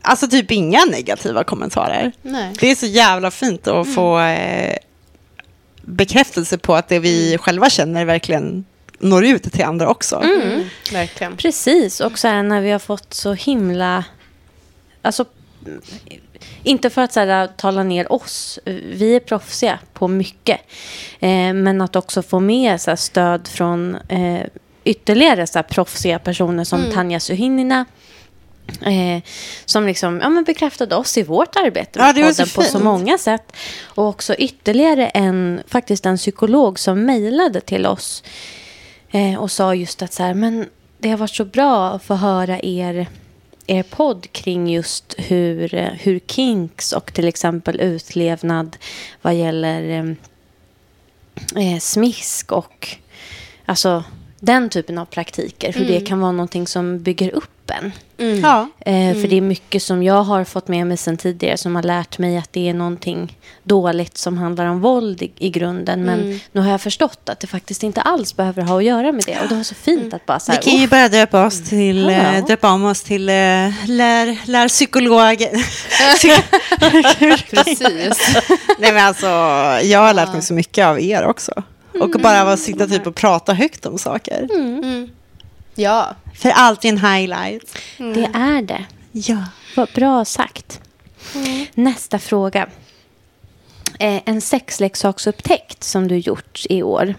[0.07, 2.11] Alltså typ inga negativa kommentarer.
[2.21, 2.53] Nej.
[2.59, 4.77] Det är så jävla fint att få eh,
[5.81, 8.65] bekräftelse på att det vi själva känner verkligen
[8.99, 10.15] når ut till andra också.
[10.15, 11.37] Mm, verkligen.
[11.37, 14.03] Precis, och så här, när vi har fått så himla...
[15.01, 15.25] Alltså,
[15.65, 15.81] mm,
[16.63, 20.59] inte för att så här, tala ner oss, vi är proffsiga på mycket.
[21.19, 24.41] Eh, men att också få med så här, stöd från eh,
[24.83, 27.85] ytterligare så här, proffsiga personer som Tanja Suhinina.
[28.81, 29.21] Eh,
[29.65, 32.71] som liksom, ja, men bekräftade oss i vårt arbete Ja, med det var så podden
[32.71, 33.55] på så många sätt.
[33.83, 38.23] Och också ytterligare en, faktiskt en psykolog som mejlade till oss
[39.11, 40.65] eh, och sa just att så här, men
[40.97, 43.07] det har varit så bra att få höra er,
[43.67, 48.77] er podd kring just hur, hur kinks och till exempel utlevnad
[49.21, 52.97] vad gäller eh, eh, smisk och
[53.65, 54.03] alltså
[54.39, 55.73] den typen av praktiker.
[55.73, 57.91] Hur det kan vara någonting som bygger upp en.
[58.41, 58.67] Ja.
[58.79, 61.83] Eh, För det är mycket som jag har fått med mig sen tidigare som har
[61.83, 66.03] lärt mig att det är någonting dåligt som handlar om våld i, i grunden.
[66.03, 69.23] Men nu har jag förstått att det faktiskt inte alls behöver ha att göra med
[69.25, 69.37] det.
[69.43, 71.45] Och det var så fint att bara så Vi här, kan ju "Uff, börja döpa
[71.45, 72.41] oss till, eh, Ja.
[72.41, 73.35] döpa om oss till eh,
[73.87, 75.49] lär, lär psykologer.
[77.55, 78.35] Precis.
[78.79, 79.25] Nej men alltså,
[79.87, 81.51] jag har lärt mig så mycket av er också.
[82.01, 84.47] Och bara av att sitta typ och prata högt om saker.
[85.77, 86.15] Ja.
[86.35, 87.77] För alltid en highlight.
[87.97, 88.85] det är det.
[89.11, 89.43] Ja.
[89.75, 90.81] Vad bra sagt.
[91.73, 92.67] Nästa fråga.
[93.99, 97.15] Eh, en sexleksaksupptäckt som du gjort i år.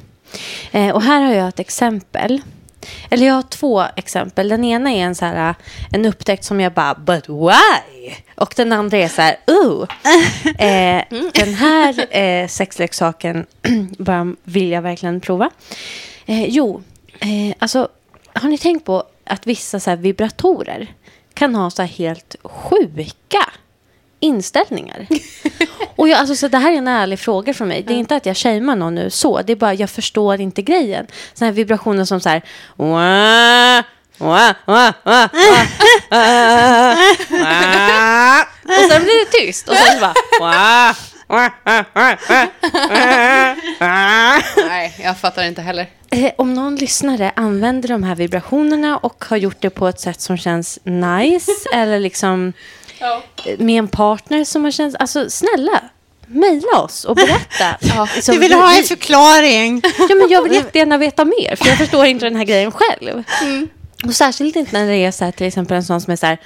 [0.73, 2.41] Eh, och här har jag ett exempel.
[3.11, 4.49] Eller jag har två exempel.
[4.49, 5.55] Den ena är en, så här,
[5.93, 8.15] en upptäckt som jag bara, but why?
[8.35, 9.89] Och den andra är så här, ooh.
[10.59, 11.03] Eh,
[11.35, 13.47] den här eh, sexleksaken
[13.99, 15.51] bara vill jag verkligen prova.
[16.27, 16.83] Eh, jo,
[17.21, 17.89] eh, alltså
[18.39, 20.95] har ni tänkt på att vissa så vibratorer
[21.35, 23.51] kan ha så helt sjuka
[24.21, 25.07] inställningar?
[25.97, 27.83] Och jag, alltså, så det här är en ärlig fråga från mig.
[27.83, 29.43] Det är inte att jag shamear någon nu så.
[29.43, 31.07] Det är bara jag förstår inte grejen.
[31.35, 32.39] Såna här vibrationer som så här...
[38.65, 39.69] Och sen blir det tyst.
[39.69, 40.15] Och sen bara...
[43.81, 45.87] Nej, jag fattar inte heller.
[46.11, 50.21] Eh, om någon lyssnare använder de här vibrationerna och har gjort det på ett sätt
[50.21, 52.53] som känns nice eller liksom
[53.45, 54.97] eh, med en partner som har känts...
[55.01, 55.81] Alltså snälla,
[56.27, 57.77] mejla oss och berätta.
[58.15, 59.83] Liksom, Du vill vi- ha en förklaring.
[60.09, 63.25] Ja, men jag vill jättegärna veta mer, för jag förstår inte den här grejen själv.
[64.05, 66.27] Och särskilt inte när det är så här, till exempel en sån som är så
[66.27, 66.39] här...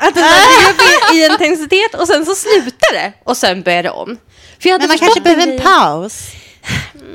[0.00, 3.82] Att den där går upp i, intensitet och sen så slutar det och sen börjar
[3.82, 4.16] det om.
[4.58, 6.30] För jag hade Men man kanske behöver en paus.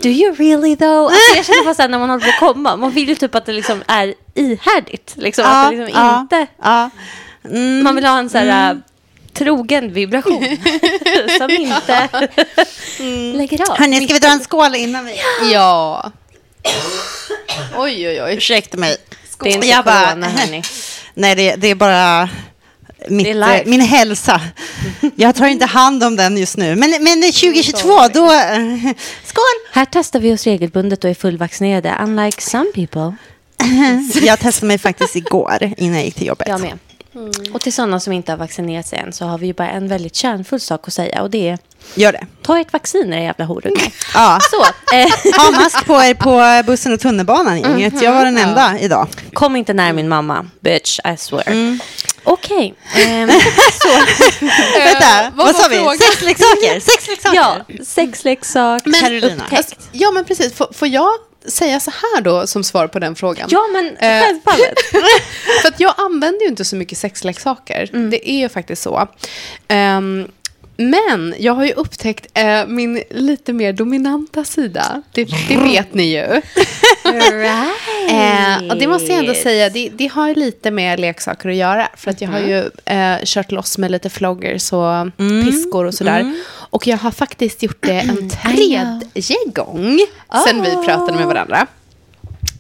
[0.02, 1.04] Do you really though?
[1.04, 3.16] Alltså jag känner bara så här, när man håller på att komma, man vill ju
[3.16, 5.14] typ att det liksom är ihärdigt.
[5.18, 6.48] Liksom, att det liksom ja, inte...
[6.64, 6.90] ja.
[7.46, 7.84] Mm.
[7.84, 8.78] Man vill ha en så här äh,
[9.34, 10.44] trogen vibration
[11.38, 12.10] som inte
[13.34, 13.78] lägger av.
[13.78, 15.14] Hörni, ska vi dra en skål innan vi...
[15.52, 16.12] Ja.
[17.78, 18.36] Oj, oj, oj.
[18.36, 18.98] Ursäkta mig.
[19.44, 20.62] Det är inte Jag bara- corona, hörni.
[21.14, 22.30] Nej, det, det är bara
[23.08, 24.42] mitt, är eh, min hälsa.
[25.16, 26.76] Jag tar inte hand om den just nu.
[26.76, 28.32] Men, men 2022, då...
[28.32, 28.94] eh,
[29.26, 29.44] Skål!
[29.72, 33.16] Här testar vi oss regelbundet och är fullvaccinerade, unlike some people.
[34.22, 36.48] Jag testade mig faktiskt igår innan jag gick till jobbet.
[36.48, 36.80] Jag med.
[37.54, 39.88] Och till sådana som inte har vaccinerat sig än så har vi ju bara en
[39.88, 41.58] väldigt kärnfull sak att säga och det är
[41.96, 42.26] Gör det.
[42.42, 43.92] ta ert vaccin era jävla horungar.
[44.14, 44.40] Ja.
[44.52, 44.62] Så,
[44.96, 45.10] eh,
[45.44, 48.02] Ha mask på er på bussen och tunnelbanan, gänget.
[48.02, 49.08] Jag var den enda idag.
[49.34, 51.78] kom inte nära min mamma, bitch, I swear.
[52.24, 53.30] Okej, ehm,
[53.82, 53.90] så.
[54.78, 55.98] Vänta, vad, vad sa vi?
[55.98, 56.80] Sexleksaker!
[56.92, 57.36] Sexleksaker!
[57.36, 58.82] Ja, sexleksak.
[58.86, 59.44] Men, Carolina.
[59.52, 60.54] Alltså, ja, men precis.
[60.54, 61.10] Får, får jag
[61.50, 63.48] säga så här då som svar på den frågan?
[63.52, 64.80] Ja, men Eh, självfallet.
[65.62, 67.90] För att jag använder ju inte så mycket sexleksaker.
[68.12, 69.08] Det är ju faktiskt så.
[69.68, 70.28] Ehm,
[70.82, 75.02] men jag har ju upptäckt eh, min lite mer dominanta sida.
[75.12, 76.42] Det, det vet ni ju.
[78.10, 81.56] Eh, och det måste jag ändå säga, det, det har ju lite med leksaker att
[81.56, 81.88] göra.
[81.98, 85.08] För att jag har ju eh, kört loss med lite floggers och
[85.46, 86.34] piskor och sådär.
[86.52, 90.00] Och jag har faktiskt gjort det en tredje gång
[90.48, 91.68] sen vi pratade med varandra.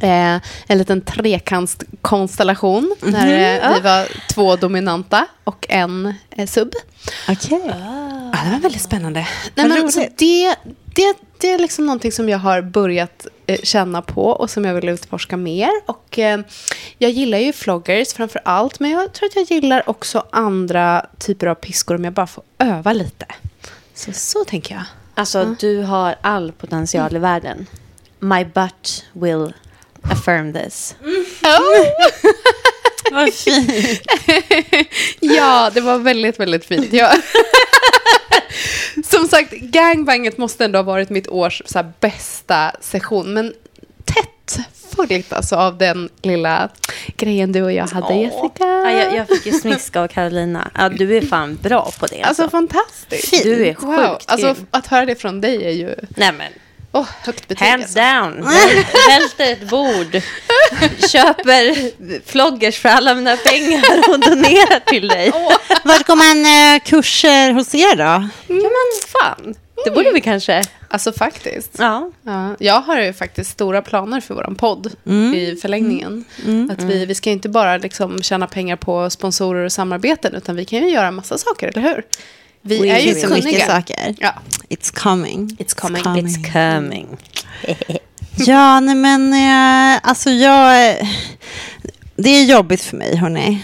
[0.01, 6.73] Eh, en liten trekantskonstellation när eh, vi var två dominanta och en eh, sub.
[7.29, 7.61] Okej.
[7.65, 9.27] Ja, det var väldigt spännande.
[9.55, 10.17] Nej, men, så roligt.
[10.17, 10.55] det,
[10.95, 14.73] det, det är liksom någonting som jag har börjat eh, känna på och som jag
[14.73, 15.69] vill utforska mer.
[15.85, 16.39] Och, eh,
[16.97, 21.47] jag gillar ju floggers framför allt, men jag tror att jag gillar också andra typer
[21.47, 23.25] av piskor om jag bara får öva lite.
[23.93, 24.83] Så, så tänker jag.
[25.15, 27.65] Alltså, du har all potential i världen.
[28.19, 29.53] My butt will
[30.03, 30.95] affirm this.
[33.11, 34.01] Vad fint.
[35.19, 36.93] Ja, det var väldigt, väldigt fint.
[36.93, 37.11] Jag...
[39.05, 43.33] Som sagt, gangbanget måste ändå ha varit mitt års så här, bästa session.
[43.33, 43.53] Men
[44.05, 44.59] tätt
[44.95, 46.69] följt alltså av den lilla
[47.17, 48.63] grejen du och jag hade, Jessica.
[48.65, 50.71] Ja, jag, jag fick ju smiska av Carolina.
[50.75, 52.21] Ja, du är fan bra på det.
[52.21, 52.57] Alltså Alltså.
[52.57, 53.43] fantastiskt.
[53.43, 54.17] Du är sjukt Wow.
[54.25, 56.51] Alltså att höra det från dig är ju Nej, men
[56.91, 57.67] oh, högt betyg.
[57.67, 57.99] hands alltså.
[57.99, 58.33] down.
[58.45, 60.21] Väl- Välter ett bord.
[61.09, 61.91] Köper
[62.31, 65.31] floggers för alla mina pengar och donerar till dig.
[65.83, 68.03] Vart går man eh, kurser hos er då?
[68.47, 69.55] Ja, men fan.
[69.85, 70.63] Det borde vi kanske.
[70.91, 71.71] Alltså faktiskt.
[71.77, 72.11] Ja.
[72.23, 74.91] Ja, jag har ju faktiskt stora planer för vår podd
[75.35, 76.25] i förlängningen.
[76.71, 80.65] Att vi, vi ska inte bara liksom tjäna pengar på sponsorer och samarbeten, utan vi
[80.65, 82.03] kan ju göra massa saker, eller hur?
[82.69, 83.43] Vi Det är ju så kunniga.
[83.43, 84.15] mycket saker.
[84.19, 84.33] Ja.
[84.69, 85.57] It's coming.
[85.59, 86.03] It's coming.
[86.27, 87.07] It's coming.
[88.45, 90.95] Ja, nej men eh, alltså jag...
[92.15, 93.63] Det är jobbigt för mig, hörni.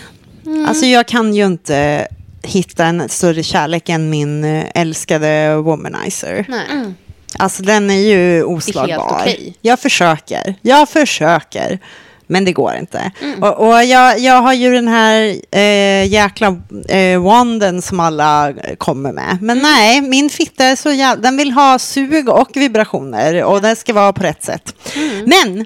[0.67, 2.07] Alltså jag kan ju inte
[2.43, 6.45] hitta en större kärlek än min eh, älskade womanizer.
[6.47, 6.93] Nej.
[7.39, 9.19] Alltså den är ju oslagbar.
[9.21, 9.53] okej.
[9.61, 10.55] Jag försöker.
[10.61, 11.79] Jag försöker.
[12.27, 13.11] Men det går inte.
[13.21, 13.43] Mm.
[13.43, 16.57] Och, och jag, jag har ju den här eh, jäkla
[16.89, 19.31] eh, wanden som alla kommer med.
[19.31, 19.45] Mm.
[19.45, 21.21] Men nej, min fitta är så jävla...
[21.21, 24.75] Den vill ha sug och vibrationer och det ska vara på rätt sätt.
[24.95, 25.23] Mm.
[25.25, 25.65] Men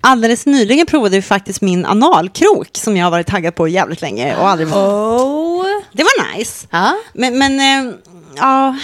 [0.00, 4.36] alldeles nyligen provade vi faktiskt min analkrok som jag har varit taggad på jävligt länge
[4.36, 4.68] och aldrig...
[4.68, 5.66] Oh.
[5.92, 6.66] Det var nice.
[6.70, 6.96] Ja.
[7.12, 7.94] Men, men eh,
[8.36, 8.76] ja...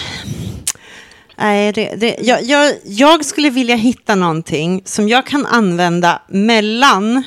[1.39, 7.23] Nej, det, det, jag, jag, jag skulle vilja hitta någonting som jag kan använda mellan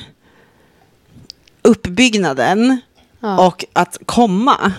[1.61, 2.81] uppbyggnaden
[3.19, 3.47] Ja.
[3.47, 4.71] och att komma.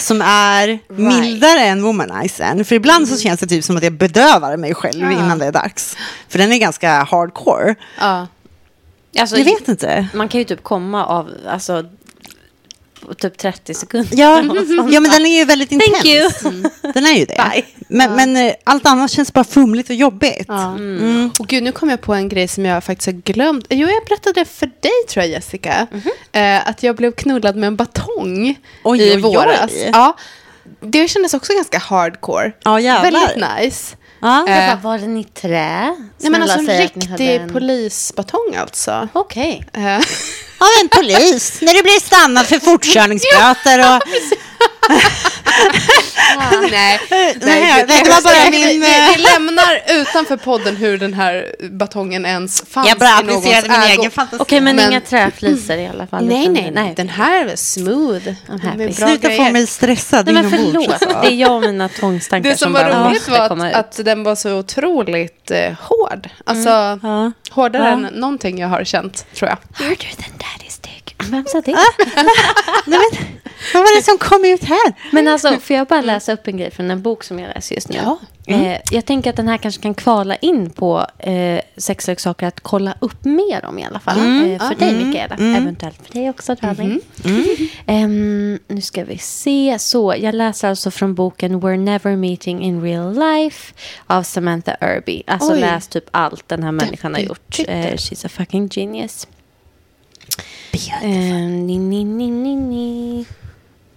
[0.00, 2.64] Som är mildare än womanizern.
[2.64, 5.12] För ibland så känns det typ som att jag bedövar mig själv Ja.
[5.12, 5.96] innan det är dags.
[6.28, 7.74] För den är ganska hardcore.
[8.00, 8.26] Ja.
[9.18, 10.06] Alltså, Jag vet inte.
[10.14, 11.84] Man kan ju typ komma av, alltså,
[13.06, 14.16] på typ 30 sekunder.
[14.16, 14.42] Ja,
[14.90, 15.90] ja, men den är ju väldigt intens.
[15.92, 16.30] Thank you.
[16.44, 16.70] Mm.
[16.94, 17.50] Den är ju det.
[17.52, 17.64] Bye.
[17.88, 20.44] Men, men eh, allt annat känns bara fumligt och jobbigt.
[20.48, 20.78] Ja.
[21.38, 23.66] Och gud, nu kom jag på en grej som jag faktiskt har glömt.
[23.70, 25.86] Jo, jag berättade det för dig tror jag, Jessica.
[26.32, 29.70] Eh, att jag blev knullad med en batong Oj, i oj, våras.
[29.72, 29.90] oj.
[29.92, 30.16] Ja,
[30.80, 32.52] det kändes också ganska hardcore.
[32.64, 33.20] Ja, jävlar.
[33.20, 33.96] Väldigt nice.
[34.22, 34.48] Ja.
[34.48, 35.96] Eh, Vad var den i trä?
[36.18, 39.08] Nej, men alltså en riktig en- polisbatong alltså.
[39.12, 39.64] Okej.
[39.72, 39.96] Eh,
[40.58, 44.02] Av en polis, när du blir stannad för fortkörningsböter och...
[46.70, 47.00] nej,
[47.40, 51.14] Nej, gud, det var bara vi- min, Vi, eh, vi lämnar utanför podden hur den
[51.14, 54.00] här batongen ens fanns Jag bara applicerade min ägo.
[54.00, 54.42] egen fantasi.
[54.42, 56.26] Okej, men, Men- inga träflisor i alla fall.
[56.26, 56.92] Nej, nej, nej.
[56.96, 58.22] Den här är smooth.
[58.94, 61.00] Sluta få mig stressad Nej, men förlåt.
[61.22, 64.22] Det är jag och mina tvångstankar Det som var bara roligt var att, att den
[64.22, 66.28] var så otroligt eh, hård.
[66.44, 66.68] Alltså,
[67.02, 67.32] Ja.
[67.50, 67.88] hårdare Ja.
[67.92, 69.58] än någonting jag har känt, tror jag.
[69.84, 70.71] Harder than daddy's dick.
[71.30, 71.72] Vem sa det?
[71.72, 71.84] Nej,
[72.86, 73.00] men,
[73.74, 74.92] vad var det som kom ut här?
[75.12, 77.74] Men alltså, får jag bara läsa upp en grej från en bok som jag läser
[77.74, 77.96] just nu?
[78.02, 78.18] Ja.
[78.46, 82.94] Eh, jag tänker att den här kanske kan kvala in på eh, sexleksaker att kolla
[83.00, 84.18] upp mer om i alla fall.
[84.18, 85.34] Eh, för dig, Mikaela.
[85.34, 87.00] Eventuellt för dig också, darling.
[87.86, 89.76] Ehm, nu ska vi se.
[89.78, 93.74] Så, jag läser alltså från boken We're Never Meeting in Real Life
[94.06, 95.22] av Samantha Irby.
[95.26, 95.60] Alltså Oj.
[95.60, 97.58] läs typ allt den här människan har gjort.
[97.58, 99.26] Eh, she's a fucking genius.
[101.02, 103.26] Ehm, ni, ni, ni, ni, ni.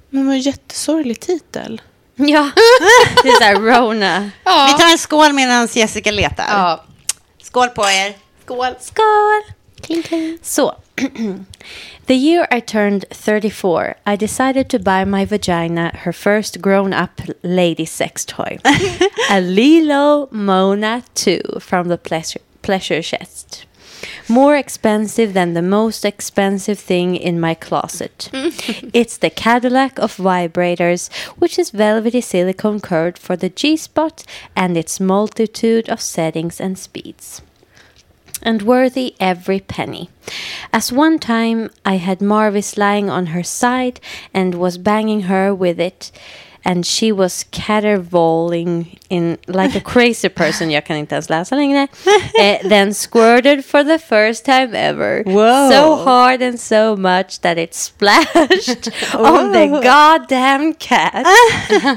[0.09, 1.81] Men vad jättesorglig titel.
[2.15, 2.51] Ja,
[3.23, 4.29] det är såhär Rona.
[4.43, 4.67] Ja.
[4.71, 6.45] Vi tar en skål medan Jessica letar.
[6.49, 6.83] ja.
[7.43, 8.13] Skål på er.
[8.43, 8.75] Skål.
[8.79, 9.55] Skål!
[9.81, 10.37] Kling, kling.
[10.41, 10.75] Så.
[12.07, 17.85] The year I turned 34, I decided to buy my vagina her first grown-up lady
[17.85, 18.59] sex toy.
[19.31, 23.65] a Lilo Mona 2 from the pleasure, pleasure chest.
[24.27, 28.29] More expensive than the most expensive thing in my closet.
[28.33, 34.23] it's the Cadillac of vibrators, which is velvety silicone curved for the G spot
[34.55, 37.41] and its multitude of settings and speeds
[38.41, 40.09] and worthy every penny.
[40.71, 43.99] As one time I had Marvis lying on her side
[44.33, 46.11] and was banging her with it,
[46.65, 51.87] and she was caterwauling in like a crazy person, jag kan inte ens läsa längre,
[52.41, 55.23] eh, then squirted for the first time ever.
[55.23, 55.69] Whoa.
[55.71, 61.25] So hard and so much that it splashed on the goddamn cat.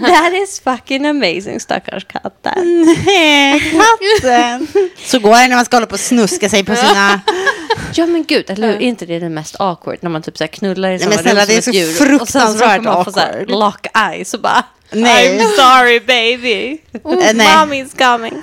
[0.01, 2.85] That is fucking amazing, stackars katten.
[3.07, 4.69] Nej, katten.
[5.05, 7.21] Så går det när man ska hålla på och snuska sig på sina...
[7.95, 8.77] Ja men gud, eller hur?
[8.77, 11.15] Är inte det det mest awkward när man typ så här knullar i men samma
[11.15, 13.13] snälla, rum det är som så ett djur och sen så fruktansvärt råkar man få
[13.13, 13.51] så här awkward.
[13.51, 14.58] lock eyes och bara
[14.91, 15.39] Nej.
[15.39, 16.79] I'm sorry baby.
[17.35, 17.47] Nej.
[17.47, 18.43] Mommy's coming.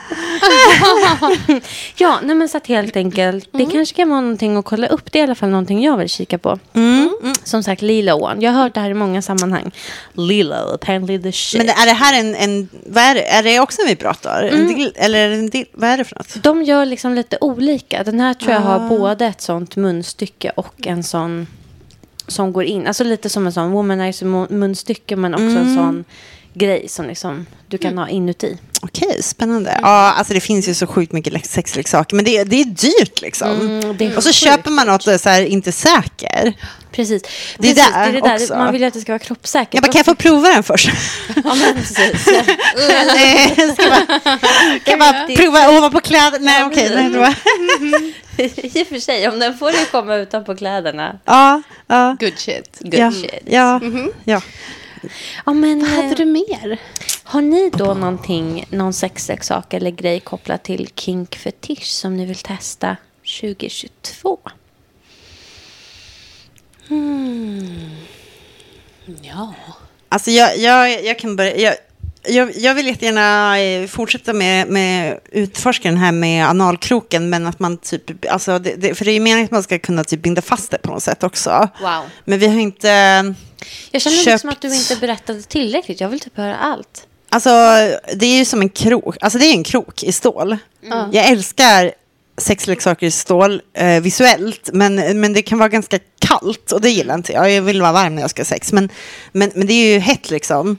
[1.97, 5.11] ja, nej men så att helt enkelt, det kanske kan vara någonting att kolla upp.
[5.11, 6.59] Det är i alla fall någonting jag vill kika på.
[6.73, 7.09] Mm.
[7.43, 8.43] Som sagt, Lilo One.
[8.43, 9.71] Jag har hört det här i många sammanhang.
[10.13, 11.57] Lilo, apparently the shit.
[11.57, 12.35] Men är det här en...
[12.35, 13.27] en vad är, det?
[13.27, 14.43] är det också en vibrator?
[14.43, 16.43] En del, eller är det en del, vad är det för något?
[16.43, 18.03] De gör liksom lite olika.
[18.03, 21.47] Den här tror jag har både ett sånt munstycke och en sån
[22.27, 22.87] som går in.
[22.87, 26.03] Alltså lite som en sån womanizer mu- munstycke men också en sån
[26.55, 28.57] grej som liksom du kan ha inuti.
[28.81, 29.79] Okej, spännande.
[29.81, 33.21] Ja, alltså det finns ju så sjukt mycket sexleksaker, men det, är- det är dyrt
[33.21, 33.49] liksom.
[33.61, 36.53] Mm, det är och så sjukt köper man något är så här, inte säker.
[36.91, 37.21] Precis.
[37.57, 38.57] Det är precis, där det är det där.
[38.57, 39.73] Man vill ju att det ska vara kroppssäkert.
[39.73, 40.89] Jag bara, kan jag få prova den först?
[41.43, 42.27] Ja, men precis.
[43.15, 44.05] Nej, ska bara,
[44.79, 46.39] kan jag bara prova ovanpå kläder?
[46.39, 46.91] Nej, okej.
[46.95, 47.35] nej, det var-
[48.77, 51.19] I och för sig, om den får ju komma utanpå kläderna.
[51.25, 52.17] Ja, ja.
[52.19, 52.77] Good shit.
[52.79, 53.43] Good Ja, shit.
[53.45, 53.81] ja,
[54.23, 54.41] ja.
[55.45, 56.79] Ja, men, Vad hade eh, du mer?
[57.23, 62.35] Har ni då någonting, någon sexleksak eller grej kopplat till kink fetisch som ni vill
[62.35, 62.97] testa
[63.41, 64.39] 2022?
[69.21, 69.53] Ja.
[70.09, 71.57] Alltså jag, jag, jag kan börja...
[71.57, 71.75] Jag,
[72.27, 77.59] jag, jag vill jättegärna eh, fortsätta med, med utforska den här med analkroken, men att
[77.59, 80.21] man typ, alltså det, det, för det är ju meningen att man ska kunna typ
[80.21, 81.69] binda fast det på något sätt också.
[81.81, 82.01] Wow.
[82.25, 82.87] Men vi har inte,
[83.91, 86.01] Jag känner Köpt- liksom att du inte berättade tillräckligt.
[86.01, 87.07] Jag vill typ höra allt.
[87.29, 87.49] alltså
[88.15, 90.57] det är ju som en krok, alltså det är en krok i stål.
[91.11, 91.91] Jag älskar
[92.37, 97.15] sexleksaker i stål eh, visuellt, men, men det kan vara ganska kallt och det gillar
[97.15, 97.51] inte jag.
[97.51, 98.89] Jag vill vara varm när jag ska ha sex, men,
[99.31, 100.77] men, men det är ju hett liksom.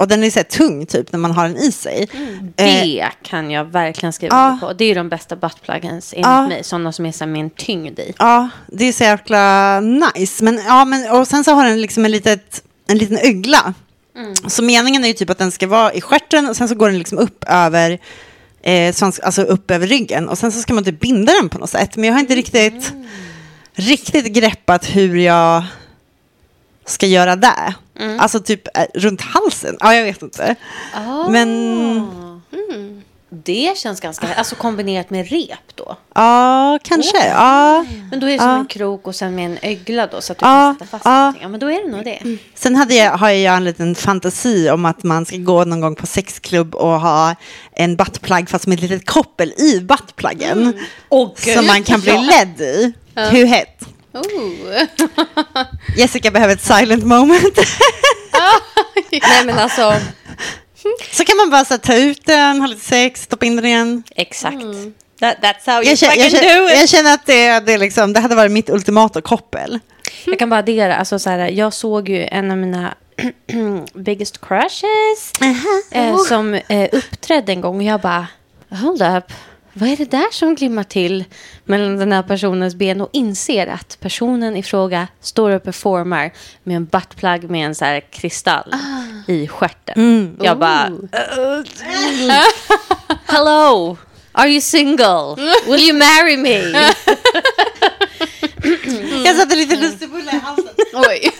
[0.00, 2.08] Och den är så här tung typ när man har den i sig.
[2.56, 4.66] Eh, Det kan jag verkligen skriva ja.
[4.66, 4.72] på.
[4.72, 6.48] Det är de bästa buttpluggens enligt Ja.
[6.48, 6.64] mig.
[6.64, 8.14] Sådana som är så här med en tyngd i.
[8.18, 10.44] Ja, det är så jäkla nice.
[10.44, 13.74] Men, ja, men, och sen så har den liksom en, litet, en liten ögla.
[14.48, 16.88] Så meningen är ju typ att den ska vara i stjärten och sen så går
[16.88, 17.98] den liksom upp över,
[18.62, 20.28] eh, svans, alltså upp över ryggen.
[20.28, 21.96] Och sen så ska man typ binda den på något sätt.
[21.96, 22.92] Men jag har inte riktigt,
[23.74, 25.64] riktigt greppat hur jag
[26.86, 27.74] ska göra det.
[28.18, 29.76] Alltså typ eh, runt halsen.
[29.80, 30.54] Ja, jag vet inte.
[31.28, 32.06] Men
[33.32, 34.34] Det känns ganska...
[34.34, 35.96] Alltså kombinerat med rep då.
[36.14, 37.28] ja, kanske.
[37.28, 37.84] Ja.
[38.10, 38.58] Men då är det som Ja.
[38.58, 41.04] en krok och sen med en ögla då så att du Ja, kan sätta fast
[41.04, 41.18] ja.
[41.18, 41.42] någonting.
[41.42, 42.38] Ja, men då är det nog det.
[42.54, 45.94] Sen hade jag, har jag en liten fantasi om att man ska gå någon gång
[45.94, 47.34] på sexklubb och ha
[47.72, 50.74] en buttplug fast med ett litet koppel i buttpluggen.
[51.08, 52.92] Åh, som man kan bli ledd i.
[53.14, 53.80] Hur hett?
[54.12, 54.86] Oh.
[55.96, 57.58] Jessica behöver ett silent moment.
[59.10, 59.94] Nej men alltså,
[61.12, 63.64] Så kan man bara så här, ta ut den, ha lite sex, stoppa in den
[63.66, 64.02] igen.
[64.16, 64.56] exakt.
[65.20, 66.80] That, that's how you Jag känner, jag, fucking do it.
[66.80, 69.78] jag känner att det, det, är liksom, det hade varit mitt ultimata koppel.
[70.24, 72.94] Jag kan bara addera, alltså så här, jag såg ju en av mina
[73.94, 75.32] biggest crushes
[75.92, 78.26] eh, som eh, uppträdde en gång och jag bara,
[78.70, 79.24] hold up,
[79.72, 81.24] vad är det där som glimmar till
[81.64, 86.32] mellan den här personens ben och inser att personen i fråga står och performar
[86.64, 88.74] med en buttplug med en så här kristall
[89.28, 90.36] i stjärten.
[90.42, 91.64] Jag bara, "Uh,
[93.26, 93.96] hello,
[94.32, 95.34] are you single?
[95.66, 96.58] Will you marry me?
[99.24, 100.74] Jag satte lite lussebullar i halsen.
[100.94, 101.30] Oj.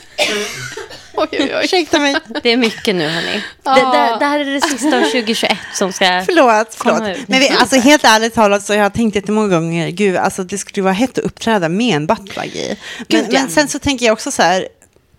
[1.32, 1.64] oj, oj, oj.
[1.64, 2.16] Ursäkta mig.
[2.42, 3.42] Det är mycket nu, hörni.
[3.62, 6.04] Det, det, det här är det sista av 2021 som ska...
[6.26, 7.16] Förlåt, Komma förlåt.
[7.18, 7.28] ut.
[7.28, 10.58] Men vi, alltså, helt ärligt talat så har jag tänkt jättemånga gånger, gud, alltså, det
[10.58, 12.76] skulle vara hett att uppträda med en buttplug i.
[12.98, 13.40] Men, Gud, ja.
[13.40, 14.68] men sen så tänker jag också så här,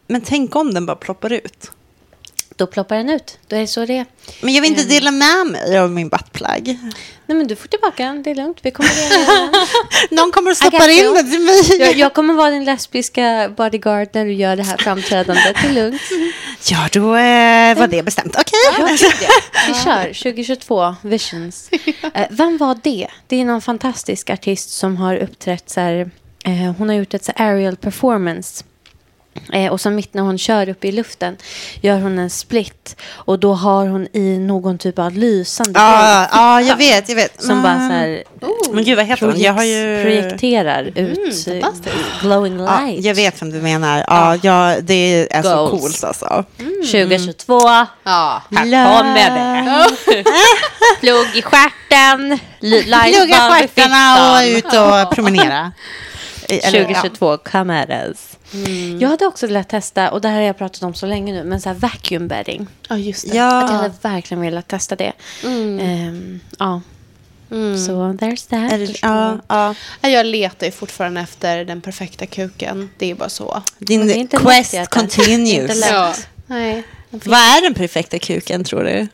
[0.08, 1.72] men tänk om den bara ploppar ut.
[2.56, 3.38] Då ploppar den ut.
[3.48, 4.06] Då är det så det är.
[4.42, 6.80] Men jag vill inte dela med mig av min buttplug.
[7.26, 8.24] Nej, men du får tillbaka den.
[8.24, 8.58] Det är lugnt.
[8.62, 9.52] Vi kommer reda
[10.22, 11.80] Någon kommer got stoppar in den till mig.
[11.80, 15.56] jag, jag kommer vara din lesbiska bodyguard när du gör det här framträdandet.
[15.62, 16.02] Det är lugnt.
[16.70, 18.36] Ja, då eh, var det bestämt.
[18.36, 18.88] Okej.
[19.00, 19.30] Gud, ja.
[19.68, 21.70] Vi kör 2022, Visions.
[22.14, 23.08] Eh, vem var det?
[23.28, 26.12] Det är någon fantastisk artist som har uppträtt så här.
[26.46, 28.64] Eh, hon har gjort ett så aerial performance.
[29.54, 31.38] Eh, och så mitt när hon kör upp i luften
[31.82, 32.96] gör hon en split.
[33.12, 37.16] Och då har hon i någon typ av lysande Ja, grej ja, jag vet, jag
[37.16, 37.44] vet.
[37.44, 37.90] Som bara så Mm.
[37.92, 38.24] här
[38.74, 39.40] Men gud, vad heter hon?
[39.42, 40.04] Jag har ju...
[40.04, 41.68] projekterar ut eh,
[42.22, 43.06] glowing light.
[43.06, 44.06] jag vet vem du menar.
[44.08, 45.82] Ja, ja det är så Goals.
[45.82, 46.46] coolt alltså.
[46.92, 47.60] 2022.
[48.04, 48.42] Ja.
[48.52, 50.24] Här kommer det.
[51.00, 52.40] Plugg i stjärten.
[52.60, 54.66] Plugga i stjärtarna och ut
[55.10, 55.72] och promenera.
[56.52, 56.86] Eller, ja.
[56.86, 58.38] 2022 kameras.
[59.00, 61.44] Jag hade också velat testa, och det här har jag pratat om så länge nu,
[61.44, 62.68] men så här vacuum bedding.
[62.90, 63.38] ja, just det.
[63.38, 63.64] Ja.
[63.64, 65.14] Att jag hade verkligen velat testa det.
[65.44, 66.82] Ehm, ja.
[67.88, 68.72] Så there's that.
[68.74, 69.76] Eller, ja, ja.
[70.02, 72.90] Ja, Jag letar ju fortfarande efter den perfekta kuken.
[72.98, 73.62] Det är bara så.
[73.80, 75.50] Är Din quest continues.
[75.54, 75.90] Inte lätt.
[75.92, 76.14] Ja.
[76.48, 76.84] Nej.
[77.12, 79.08] Vad är den perfekta kuken tror du?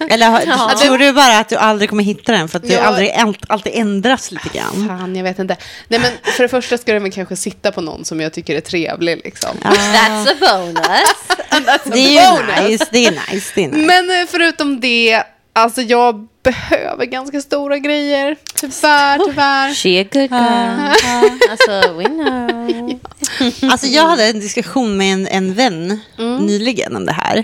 [0.14, 0.78] Eller har, Ja.
[0.82, 2.80] tror du bara att du aldrig kommer hitta den för att Ja.
[2.80, 4.88] aldrig, allt- alltid ändras lite grann?
[4.88, 5.56] Fan, jag vet inte.
[5.88, 8.56] Nej, men för det första ska den väl kanske sitta på någon som jag tycker
[8.56, 9.20] är trevlig.
[9.24, 9.50] Liksom.
[9.62, 10.82] That's a bonus.
[11.84, 13.52] Det är ju nice, det är nice.
[13.54, 13.86] Det är nice.
[13.86, 18.36] Men eh, förutom det, alltså jag behöver ganska stora grejer.
[18.54, 19.74] Tyvärr, tyvärr.
[19.74, 21.50] She a good girl.
[21.50, 22.98] Alltså, we know.
[23.70, 26.00] Alltså jag hade en diskussion med en, en vän
[26.40, 27.36] nyligen om det här.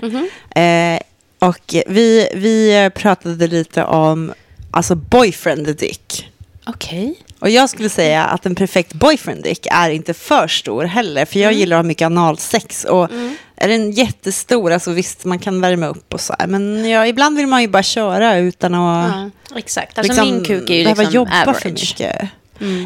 [0.55, 0.99] Eh,
[1.39, 4.33] och vi, vi pratade lite om
[4.71, 6.29] alltså boyfriend dick.
[6.65, 7.15] Okej.
[7.39, 11.25] Och jag skulle säga att en perfekt boyfriend dick är inte för stor heller.
[11.25, 12.83] För jag gillar att ha mycket analsex.
[12.83, 13.09] Och
[13.55, 16.47] är den jättestor, alltså visst man kan värma upp och så här.
[16.47, 19.13] Men ja, ibland vill man ju bara köra utan att
[19.49, 19.57] Ja.
[19.57, 19.97] Exakt.
[19.97, 21.61] Alltså liksom, min kuk är ju liksom jobba average.
[21.61, 22.29] för mycket.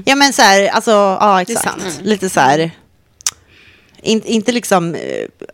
[0.05, 2.01] Ja men så här, alltså ja exakt.
[2.01, 2.71] Lite så här,
[4.01, 5.01] in, inte liksom, eh,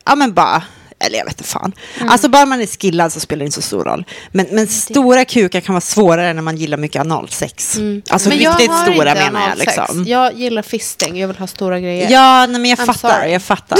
[0.06, 0.64] ja men bara,
[1.00, 1.74] eller jag vet inte fan.
[2.08, 4.06] Alltså bara man är skillad så spelar det inte så stor roll.
[4.32, 7.80] Men, men stora kukar kan vara svårare när man gillar mycket analsex.
[8.10, 10.06] Alltså Men riktigt stora menar jag liksom.
[10.08, 12.12] Jag gillar fisting, jag vill ha stora grejer.
[12.12, 13.32] Ja, nej, men jag I'm fattar, sorry.
[13.32, 13.80] jag fattar.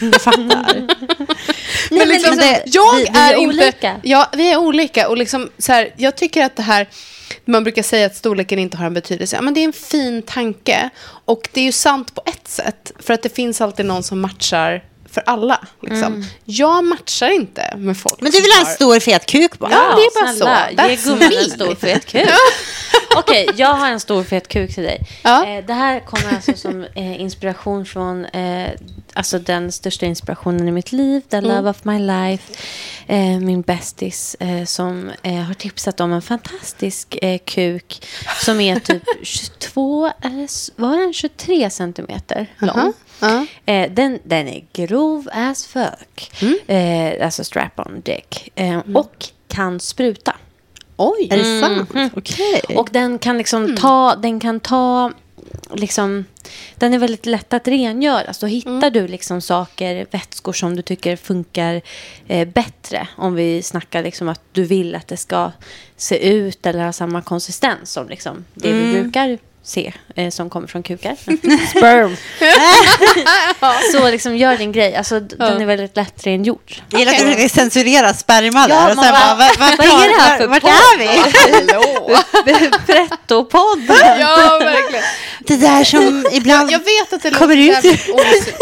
[0.00, 0.86] Jag fattar.
[1.90, 4.00] Nej, men liksom, liksom, jag vi, vi är, är inte, olika.
[4.02, 5.08] Ja, vi är olika.
[5.08, 6.88] Och liksom, så här, jag tycker att det här,
[7.44, 9.36] man brukar säga att storleken inte har en betydelse.
[9.36, 10.90] Ja, men det är en fin tanke.
[11.24, 12.92] Och det är ju sant på ett sätt.
[12.98, 15.66] För att det finns alltid någon som matchar för alla.
[15.82, 16.24] Liksom.
[16.44, 19.70] Jag matchar inte med folk Men du vill ha en har- stor fet kuk bara?
[19.72, 20.88] Ja, det är bara snälla, så.
[20.90, 22.28] Ge gumman en stor fet kuk.
[23.16, 25.00] Okej, jag har en stor fet kuk till dig.
[25.22, 25.46] Ja.
[25.46, 28.70] Eh, det här kommer alltså som eh, inspiration från eh,
[29.14, 31.50] alltså den största inspirationen i mitt liv, the Mm.
[31.56, 32.52] love of my life.
[33.06, 38.06] Eh, min bästis eh, som eh, har tipsat om en fantastisk eh, kuk
[38.44, 42.70] som är typ 22, eller var den 23 centimeter lång.
[42.70, 43.46] Aha, ja.
[43.66, 46.30] Eh, den, den är grov as fuck.
[46.42, 46.58] Mm.
[46.66, 48.50] Eh, alltså strap-on dick.
[48.54, 50.36] Eh, Och kan spruta.
[50.96, 51.28] Oj.
[51.30, 52.12] Är det sant?
[52.16, 52.76] Okej.
[52.76, 55.12] Och den kan liksom ta, den kan ta
[55.74, 56.24] liksom,
[56.74, 58.32] den är väldigt lätt att rengöra.
[58.32, 58.92] Så hittar Mm.
[58.92, 61.80] du liksom saker, vätskor som du tycker funkar
[62.28, 63.08] eh, bättre.
[63.16, 65.50] Om vi snackar liksom att du vill att det ska
[65.96, 68.92] se ut eller ha samma konsistens som liksom det Mm.
[68.92, 69.38] vi brukar
[69.68, 71.16] se eh, som kommer från kukar.
[71.78, 72.16] Sperm.
[73.92, 74.96] så liksom gör din grej.
[74.96, 76.72] Alltså, d- Den är väldigt lätt rengjord.
[76.90, 78.90] Jag gillar att du försöker censurera sperma Ja, där.
[78.90, 80.70] Och man sen bara, bara, vad, är det här för vart podd?
[80.70, 81.06] är vi?
[81.72, 82.18] Hallå!
[82.86, 84.20] Pretto-podden.
[84.20, 85.04] Ja, verkligen.
[85.40, 86.70] Det där som ibland...
[86.72, 87.66] Jag vet att det Kommer ut.
[87.66, 88.52] jävligt osy-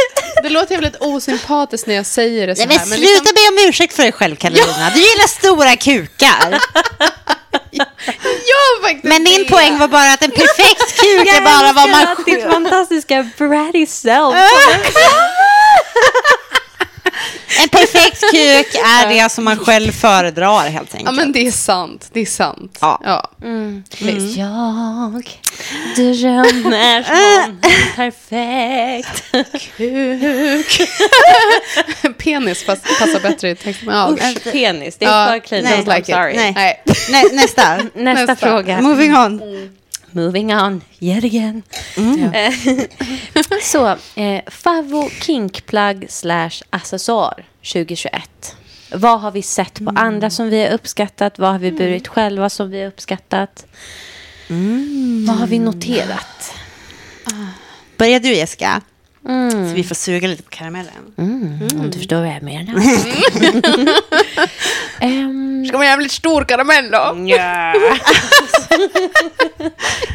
[0.43, 2.87] det låter jävligt osympatiskt när jag säger det så Nej, här.
[2.87, 4.91] men men sluta liksom, be om ursäkt för dig själv, Karolina.
[4.95, 6.59] Du gillar stora kukar.
[9.03, 9.51] Men din det.
[9.51, 13.31] poäng var bara att en perfekt kuk är bara vad man Jag älskar ditt fantastiska
[13.39, 14.35] bratty self.
[17.63, 21.05] En perfekt kuk är det som man själv föredrar helt enkelt.
[21.05, 22.11] Ja, men det är sant.
[22.13, 22.79] Det är sant.
[22.81, 23.01] Ja.
[23.05, 23.31] ja.
[23.41, 23.49] Jag
[25.97, 27.03] drömmer
[27.47, 27.61] som
[27.97, 29.25] perfekt.
[29.77, 30.89] Kuk.
[32.19, 33.89] Penis pass, passar bättre i texten.
[33.89, 34.97] Ja, Usch, penis.
[34.99, 35.65] Det är Ja, för clean.
[35.65, 36.37] nej, like sorry.
[36.37, 36.53] Nej.
[36.57, 36.83] Nej.
[37.11, 37.77] Nä, nästa.
[37.77, 38.37] Nästa, Nästa.
[38.37, 38.81] fråga.
[38.81, 39.41] Moving on.
[40.17, 41.63] Moving on, yet again.
[42.35, 42.55] Eh,
[43.63, 48.57] Så, eh, favvo kinkplagg slash accessoar 2021.
[48.93, 51.39] Vad har vi sett på andra som vi har uppskattat?
[51.39, 53.67] Vad har vi burit själva som vi har uppskattat?
[55.27, 56.55] Vad har vi noterat?
[57.97, 58.83] Börjar du Jessica?
[59.29, 59.69] Mm.
[59.69, 60.95] Så vi får suga lite på karamellen.
[61.17, 62.75] Om du förstår vad jag menar.
[65.01, 67.13] Ehm, Ska man jävligt stor karamell då?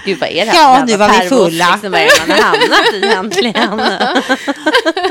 [0.05, 1.71] Gud, vad är det Ja, för nu var vi fulla.
[1.71, 3.53] Liksom, vad är det man har hamnat i egentligen?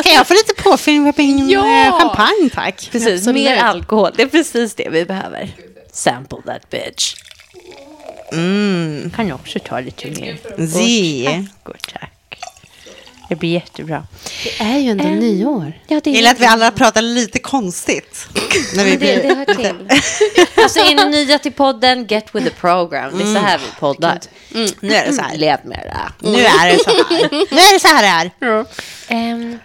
[0.05, 1.86] Kan jag få lite påfyllning på min Ja!
[1.86, 2.88] eh, champagne tack?
[2.92, 3.34] Precis, Absolut.
[3.34, 4.11] mer alkohol.
[4.16, 5.48] Det är precis det vi behöver.
[5.92, 7.14] Sample that bitch.
[9.16, 10.36] Kan jag också ta lite mer?
[10.59, 12.11] Åh, tack, tack.
[13.31, 14.07] Det blir jättebra.
[14.45, 15.72] Det är ju ändå Ehm, nyår.
[15.87, 18.26] Ja, det gillar att vi alla pratar lite konstigt.
[18.76, 19.22] När vi Men det, blir...
[19.22, 19.89] det hör till.
[20.62, 23.18] Alltså är ni nya till podden, get with the program.
[23.18, 24.18] Det är så här vi poddar.
[24.81, 25.37] Nu är det så här.
[25.37, 25.81] Lev med
[26.20, 26.31] det.
[26.31, 27.28] Nu är det så här.
[27.31, 28.66] Nu är det så här det är.
[29.09, 29.59] Ehm,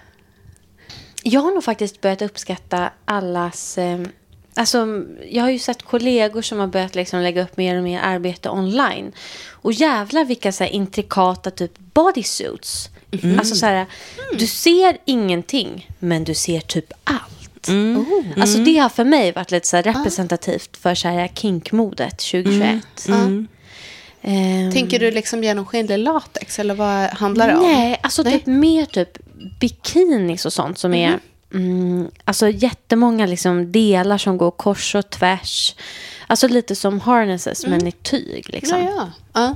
[1.23, 3.77] jag har nog faktiskt börjat uppskatta allas...
[3.77, 4.07] ehm,
[4.55, 4.87] alltså,
[5.29, 8.49] jag har ju sett kollegor som har börjat liksom lägga upp mer och mer arbete
[8.49, 9.11] online.
[9.51, 12.89] Och jävlar vilka så här intrikata typ bodysuits.
[13.39, 13.85] Alltså så här,
[14.39, 17.69] du ser ingenting, men du ser typ allt.
[17.69, 18.41] Oh.
[18.41, 22.85] Alltså det har för mig varit lite så här representativt för så här kinkmodet 2021.
[24.21, 27.63] Ehm, Tänker du liksom genomskinlig latex eller vad handlar det om?
[27.63, 28.33] Nej, alltså Nej.
[28.33, 29.17] typ mer typ
[29.59, 31.19] bikinis och sånt som är
[31.53, 35.75] mm, alltså jättemånga liksom delar som går kors och tvärs.
[36.27, 38.79] Alltså lite som harnesses men i tyg liksom.
[38.79, 39.11] Ja, ja.
[39.33, 39.55] ja.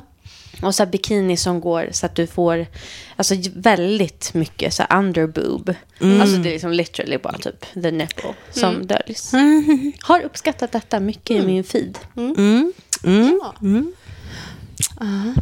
[0.62, 2.68] Och så här bikini som går så att du får
[3.16, 5.74] alltså väldigt mycket så här underboob.
[6.22, 9.32] Alltså det är liksom literally bara typ the nipple som döljs.
[10.01, 11.97] Har uppskattat detta mycket i min feed.
[13.39, 13.53] ja.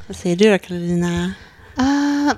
[0.08, 1.34] Vad säger du då Karolina?
[1.76, 2.34] Ah,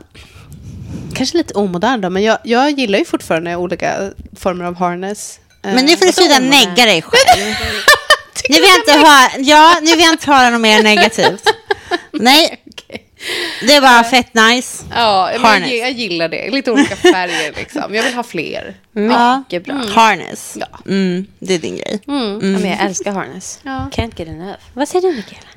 [1.16, 5.40] kanske lite omodern då, men jag, jag gillar ju fortfarande olika former av harness.
[5.64, 7.56] Eh, Men nu får du sluta negga dig själv.
[8.50, 11.44] Nu vill jag inte höra, ja, nu vill jag inte höra något mer negativt.
[12.12, 12.64] Nej,
[13.68, 14.84] det var fett nice.
[14.92, 16.50] Ja, jag, jag gillar det.
[16.52, 17.96] Lite olika färger liksom.
[17.96, 18.76] Jag vill ha fler.
[18.94, 19.38] Ja.
[19.40, 19.76] Mycket bra.
[19.76, 20.58] Harness.
[20.60, 20.68] Ja.
[20.86, 22.00] Mm, det är din grej.
[22.06, 23.60] Ja, men jag älskar harness.
[23.64, 23.90] Ja.
[23.92, 24.58] Can't get enough.
[24.74, 25.50] Vad säger du Mikaela?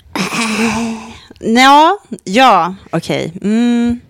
[1.60, 3.32] Ja, ja, okej.
[3.42, 4.00] Mm.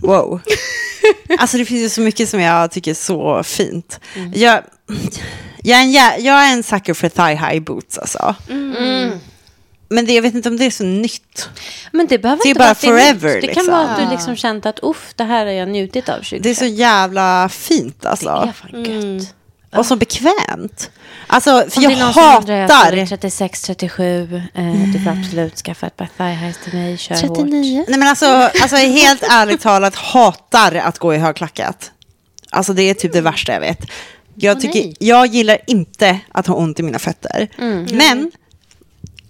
[0.00, 0.40] Wow.
[1.38, 4.00] Alltså det finns ju så mycket som jag tycker är så fint.
[4.34, 4.60] Jag,
[5.62, 5.92] jag, är en,
[6.24, 8.34] jag är en sucker för thigh high boots alltså.
[9.92, 11.48] Men det, jag vet inte om det är så nytt.
[11.92, 13.40] Men det behöver Det är inte bara vara det forever, nytt.
[13.40, 13.66] Det liksom.
[13.66, 16.42] kan vara att du liksom känt att uff, det här har jag njutit av 2021.
[16.42, 18.52] Det är så jävla fint Det är alltså.
[18.54, 19.34] fan gött.
[19.76, 20.90] Och så bekvämt.
[21.26, 22.90] Alltså, för Om jag det är någon som undrar, jag hatar...
[22.90, 24.42] fyller 36, 37.
[24.54, 26.98] Eh, du får absolut skaffa ett par thigh highs till mig.
[26.98, 27.38] Kör hårt.
[27.38, 27.84] Mm.
[27.88, 31.92] Nej men alltså, alltså helt ärligt talat hatar att gå i högklackat.
[32.50, 33.86] Alltså det är typ det värsta jag vet.
[34.34, 37.48] Jag, tycker, jag gillar inte att ha ont i mina fötter.
[37.96, 38.30] Men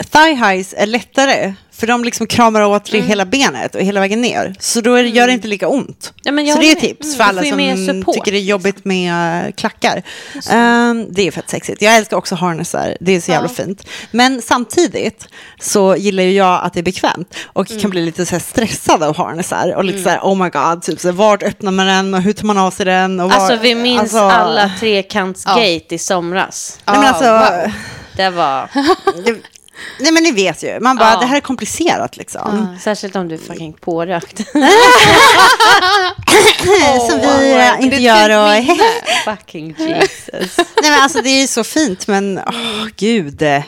[0.02, 1.54] thigh highs är lättare.
[1.74, 4.54] För de liksom kramar åt hela benet och hela vägen ner.
[4.58, 6.12] Så då det, gör det inte lika ont.
[6.22, 6.80] Ja, så det är med.
[6.80, 10.02] tips Mm, för alla som tycker det är jobbigt med eh, klackar.
[10.50, 11.82] Ehm, det är fett sexigt.
[11.82, 12.96] Jag älskar också harnessar.
[13.00, 13.86] Det är så jävla fint.
[14.10, 15.28] Men samtidigt
[15.60, 17.34] så gillar ju jag att det är bekvämt.
[17.46, 17.80] Och Mm.
[17.82, 19.74] kan bli lite så stressad av harnessar.
[19.76, 22.22] Och lite så här, oh my god, typ så här, vart öppnar man den och
[22.22, 23.20] hur tar man av sig den?
[23.20, 26.78] Och var, Alltså vi minns alltså- alla trekantsgate i somras.
[26.86, 27.72] Nej, men alltså, wow.
[28.16, 28.68] Det var...
[30.00, 31.20] Nej men ni vet ju, man bara, Ja.
[31.20, 32.76] det här är komplicerat liksom.
[32.80, 34.36] Särskilt om du är fucking pårökt.
[37.10, 38.64] Som vi eh, inte gör och...
[39.36, 40.56] fucking Jesus.
[40.58, 43.42] Nej men alltså det är ju så fint men, åh gud.
[43.42, 43.62] eh,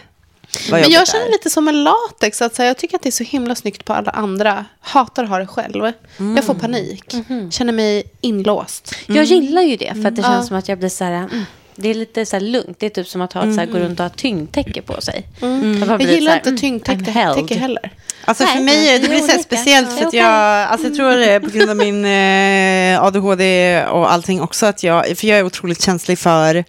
[0.71, 2.43] Men jag känner lite som en latex.
[2.43, 4.65] Att säga, jag tycker att det är så himla snyggt på alla andra.
[4.81, 5.93] Hatar att ha det själv.
[6.37, 7.15] Jag får panik.
[7.51, 8.95] Känner mig inlåst.
[9.07, 10.49] Jag gillar ju det för att det känns Ja.
[10.49, 11.29] som att jag blir så här...
[11.77, 12.77] Mm, det är lite så här lugnt.
[12.81, 15.01] Det är typ som att ha ett, så här, gå runt och ha tyngdtäcke på
[15.01, 15.27] sig.
[15.41, 17.91] Man Jag blir gillar inte mm, tyngdtäcke heller.
[18.25, 20.87] Alltså för Nej, mig, men det vi blir är så speciellt för att jag, alltså
[20.87, 25.27] jag tror det på grund av min eh, ADHD och allting också att jag, för
[25.27, 26.65] jag är otroligt känslig för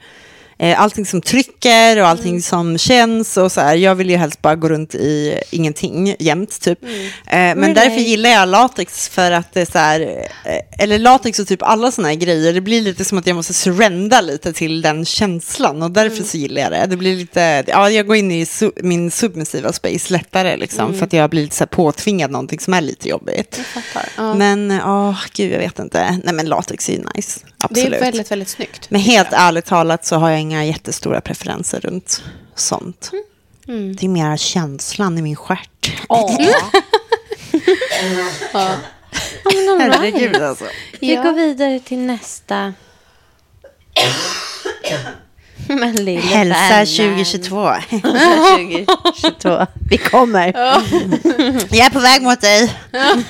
[0.57, 3.75] eh, allting som trycker och allting som känns och så här.
[3.75, 6.83] Jag vill ju helst bara gå runt i ingenting jämt typ.
[6.83, 6.89] Eh,
[7.27, 7.73] men Relate.
[7.81, 9.99] därför gillar jag latex för att det är så här,
[10.45, 13.35] eh, eller latex och typ alla sådana här grejer, det blir lite som att jag
[13.35, 16.85] måste surrenda lite till den känslan och därför så gillar jag det.
[16.89, 21.05] Det blir lite, ja jag går in i su- min submissiva space lättare liksom för
[21.05, 23.59] att jag blir lite så här påtvingad någonting som är lite jobbigt.
[24.17, 24.33] Ja.
[24.33, 26.19] Men, åh gud jag vet inte.
[26.23, 27.93] Nej men latex är ju nice, Det absolut.
[27.93, 28.89] är väldigt, väldigt snyggt.
[28.89, 32.23] Men helt ärligt talat så har jag inga jättestora preferenser runt
[32.55, 33.11] sånt.
[33.67, 33.95] Mm.
[33.95, 35.91] Det är mer känslan i min stjärt.
[36.09, 36.35] Åh.
[36.39, 36.71] Ja.
[39.79, 40.65] Herregud alltså.
[40.99, 41.23] Vi Ja.
[41.23, 42.73] går vidare till nästa.
[45.67, 46.85] Men Hälsa vännen.
[46.85, 47.67] 2022.
[47.67, 49.65] Hälsa 2022.
[49.89, 50.45] Vi kommer.
[51.75, 52.73] Jag är på väg mot dig.
[52.91, 53.23] We're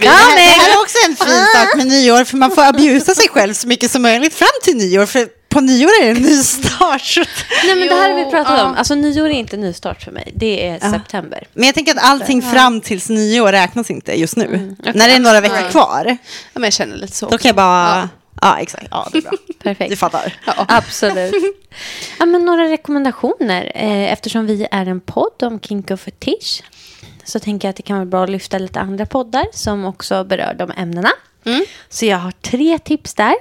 [0.00, 3.14] Det här, det här är också en fin sak med nyår, för man får abusa
[3.14, 6.22] sig själv så mycket som möjligt fram till nyår, för på nyår är det en
[6.22, 7.00] ny start.
[7.04, 7.28] så att-
[7.64, 8.64] Nej, men det här har vi pratat ja.
[8.64, 8.74] om.
[8.74, 10.32] Alltså nyår är inte nystart för mig.
[10.36, 11.46] Det är september.
[11.52, 14.76] Men jag tänker att allting fram tills nyår räknas inte just nu.
[14.94, 16.16] När det är några veckor kvar, Ja,
[16.54, 17.28] men jag känner lite så.
[17.28, 18.08] då kan jag bara...
[18.42, 18.86] Ja, exakt.
[18.90, 19.32] Ja, det är bra.
[19.62, 19.90] Perfekt.
[19.90, 20.32] Du fattar.
[20.68, 21.34] Absolut.
[22.18, 23.72] ja, men några rekommendationer.
[23.74, 26.62] Eh, eftersom vi är en podd om kink och fetisch
[27.24, 30.24] så tänker jag att det kan vara bra att lyfta lite andra poddar som också
[30.24, 31.10] berör de ämnena.
[31.88, 33.34] Så jag har tre tips där.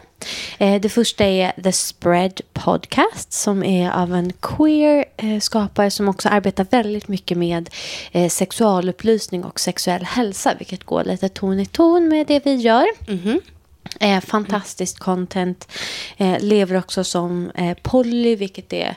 [0.57, 6.09] Eh, det första är The Spread Podcast som är av en queer eh, skapare som
[6.09, 7.69] också arbetar väldigt mycket med
[8.11, 12.85] eh, sexualupplysning och sexuell hälsa vilket går lite ton i ton med det vi gör.
[13.99, 15.71] Eh, fantastiskt content.
[16.17, 18.95] Eh, lever också som eh, poly, vilket är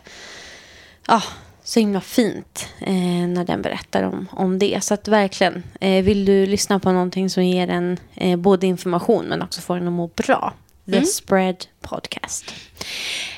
[1.06, 1.22] ja,
[1.64, 4.84] så himla fint eh, när den berättar om, om det.
[4.84, 7.98] Så att verkligen, vill du lyssna på någonting som ger en
[8.42, 10.54] både information men också får en att må bra.
[10.92, 12.54] The Spread Podcast.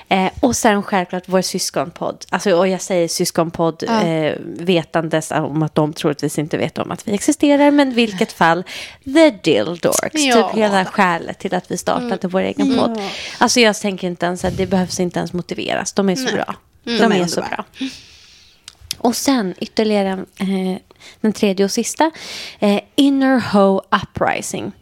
[0.09, 2.25] Eh, och sen självklart vår syskonpodd.
[2.31, 4.03] Alltså, och jag säger syskonpodd Ja.
[4.03, 7.71] eh, vetandes om att de troligtvis inte vet om att vi existerar.
[7.71, 8.65] Men i vilket fall,
[9.05, 10.15] The Dildorks.
[10.25, 10.49] Ja.
[10.49, 13.01] Typ hela skälet till att vi startade vår egen podd.
[13.39, 15.93] Alltså jag tänker inte ens att det behövs inte ens motiveras.
[15.93, 16.55] De är så bra.
[16.85, 17.65] De, De är är så bra.
[18.99, 20.77] Och sen ytterligare eh,
[21.21, 22.11] den tredje och sista.
[22.59, 24.73] Eh, Inner Ho Uprising.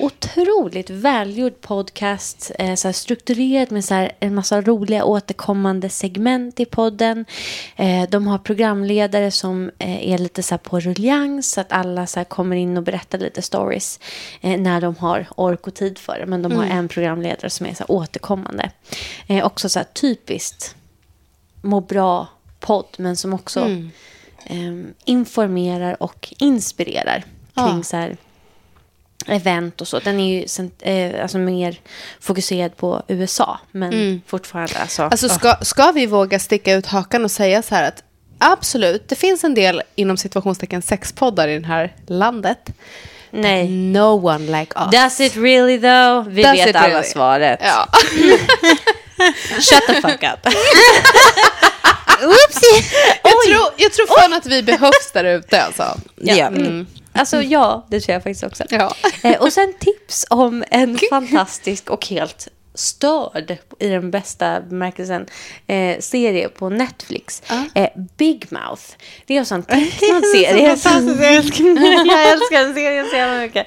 [0.00, 2.50] Otroligt välgjord podcast.
[2.58, 7.24] Eh, så strukturerad med så här en massa roliga återkommande segment i podden.
[7.76, 11.50] Eh, de har programledare som eh, är lite så på rullians.
[11.50, 14.00] Så att alla så kommer in och berättar lite stories.
[14.40, 16.26] Eh, när de har ork och tid för det.
[16.26, 18.70] Men de har en programledare som är så återkommande.
[19.26, 20.74] Eh, också så typiskt
[21.62, 23.60] må bra-podd, men som också
[24.46, 27.18] ehm, informerar och inspirerar
[27.54, 27.82] kring Ja.
[27.82, 28.16] så här
[29.26, 29.98] event och så.
[29.98, 30.46] Den är ju
[30.82, 31.80] eh, alltså mer
[32.20, 35.02] fokuserad på USA, men fortfarande alltså.
[35.02, 38.02] Alltså ska, ska vi våga sticka ut hakan och säga så här att
[38.38, 42.70] absolut, det finns en del inom situationstecken sexpoddar i det här landet.
[43.30, 43.68] nej.
[43.68, 44.90] No one like us.
[44.90, 46.28] Does it really though?
[46.28, 47.04] Vi Does vet alla really?
[47.08, 47.60] svaret.
[47.62, 47.88] Ja.
[49.60, 50.52] Shut the fuck up.
[52.20, 56.00] Jag, tror, jag tror fan att vi behövs där ute alltså.
[56.16, 56.60] Det gör vi.
[56.60, 56.86] Mm.
[57.12, 58.64] Alltså ja, det tror jag faktiskt också.
[58.68, 58.94] Ja.
[59.22, 65.26] Eh, och sen tips om en fantastisk och helt störd, i den bästa bemärkelsen,
[65.66, 67.42] eh, serie på Netflix.
[67.74, 68.82] Eh, Big Mouth.
[69.26, 70.76] Det är en tecknad serie.
[70.76, 71.34] som- jag
[72.32, 73.66] älskar den serien så jävla mycket.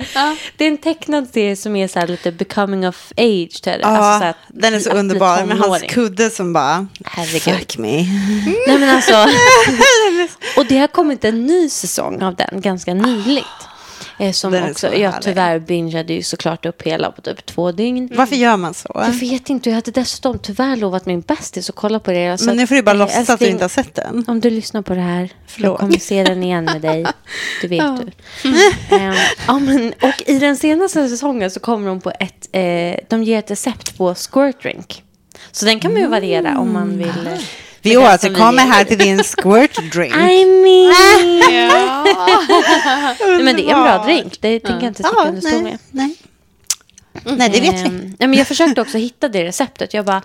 [0.57, 3.61] Det är en tecknad serie som är så här lite becoming of age.
[3.63, 7.41] Ja, alltså så här, den är så underbar med hans kudde som bara, Herregud.
[7.59, 7.91] fuck me.
[8.67, 9.27] Nej men alltså.
[10.57, 13.45] och det har kommit en ny säsong av den ganska nyligt.
[14.19, 15.23] Eh, som Den också, så jag härlig.
[15.23, 18.09] tyvärr bingeade ju såklart upp hela på typ två dygn.
[18.15, 18.91] Varför gör man så?
[18.95, 22.37] Jag vet inte, jag hade dessutom tyvärr lovat min bästis att kolla på det.
[22.37, 24.25] Så Men nu får du bara eh, låtsas att du inte har sett den.
[24.27, 25.79] Om du lyssnar på det här, jag Förlåt.
[25.79, 27.05] kommer se den igen med dig.
[27.61, 28.11] Det vet du.
[28.95, 29.13] Ehm,
[29.47, 33.39] ja, men, och i den senaste säsongen så kommer de på ett, eh, de ger
[33.39, 35.03] ett recept på squirt drink.
[35.51, 37.39] Så den kan man ju variera om man vill eh,
[37.81, 40.15] Vi Det det återkommer vi- här till din squirt drink.
[40.31, 41.39] I mean...
[41.69, 42.05] Ja.
[43.19, 44.41] Nej, men det är en bra drink.
[44.41, 45.77] Det tänker jag inte sticka under stol med.
[45.91, 46.15] nej,
[47.25, 47.35] nej.
[47.37, 47.85] nej, det vet vi.
[47.87, 49.93] Ehm, ja, men jag försökte också hitta det receptet.
[49.93, 50.21] Jag bara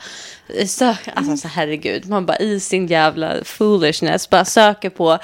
[0.59, 5.19] eh, sök, alltså så herregud, man bara i sin jävla foolishness bara söker på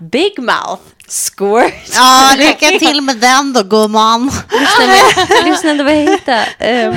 [0.00, 1.74] Big Mouth Squirt.
[1.94, 4.30] Ja, lycka till med den då, gumman.
[4.60, 6.46] Lyssna, med, lyssna då vad jag hittade.
[6.58, 6.94] Ehm,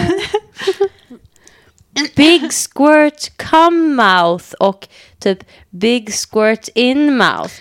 [2.16, 4.88] big Squirt Come Mouth och
[5.20, 5.40] typ
[5.70, 7.54] Big Squirt In Mouth.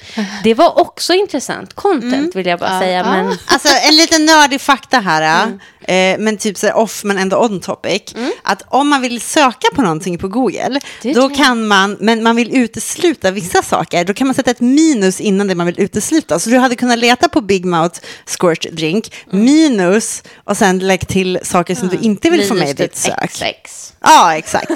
[0.44, 3.02] Det var också intressant content vill jag bara säga.
[3.04, 5.46] Men Alltså en liten nördig fakta här,
[5.80, 8.02] eh, men typ så off men ändå on topic.
[8.42, 11.36] Att om man vill söka på någonting på Google, Det då jag.
[11.36, 15.46] kan man, men man vill utesluta vissa saker, då kan man sätta ett minus innan
[15.48, 16.38] det man vill utesluta.
[16.38, 21.38] Så du hade kunnat leta på Big Mouth Squirt Drink, minus och sen lägg till
[21.42, 23.30] saker som du inte vill få med i minus ditt typ sök.
[23.30, 23.92] XX.
[24.00, 24.70] Ja, exakt.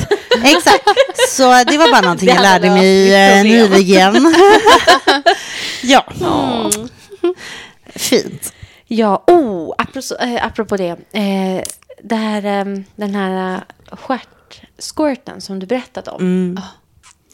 [0.45, 0.85] Exakt.
[1.29, 3.73] Så det var bara någonting jag lärde mig eh, problem.
[3.73, 4.35] nyligen.
[5.83, 6.07] ja.
[7.95, 8.53] Fint.
[8.87, 10.97] Ja, oh, apropå, eh, apropå det.
[11.13, 11.65] Eh,
[12.03, 12.43] det här,
[12.97, 13.63] den här uh,
[13.97, 16.59] stjärtsquirten som du berättade om.
[16.61, 16.67] Ah.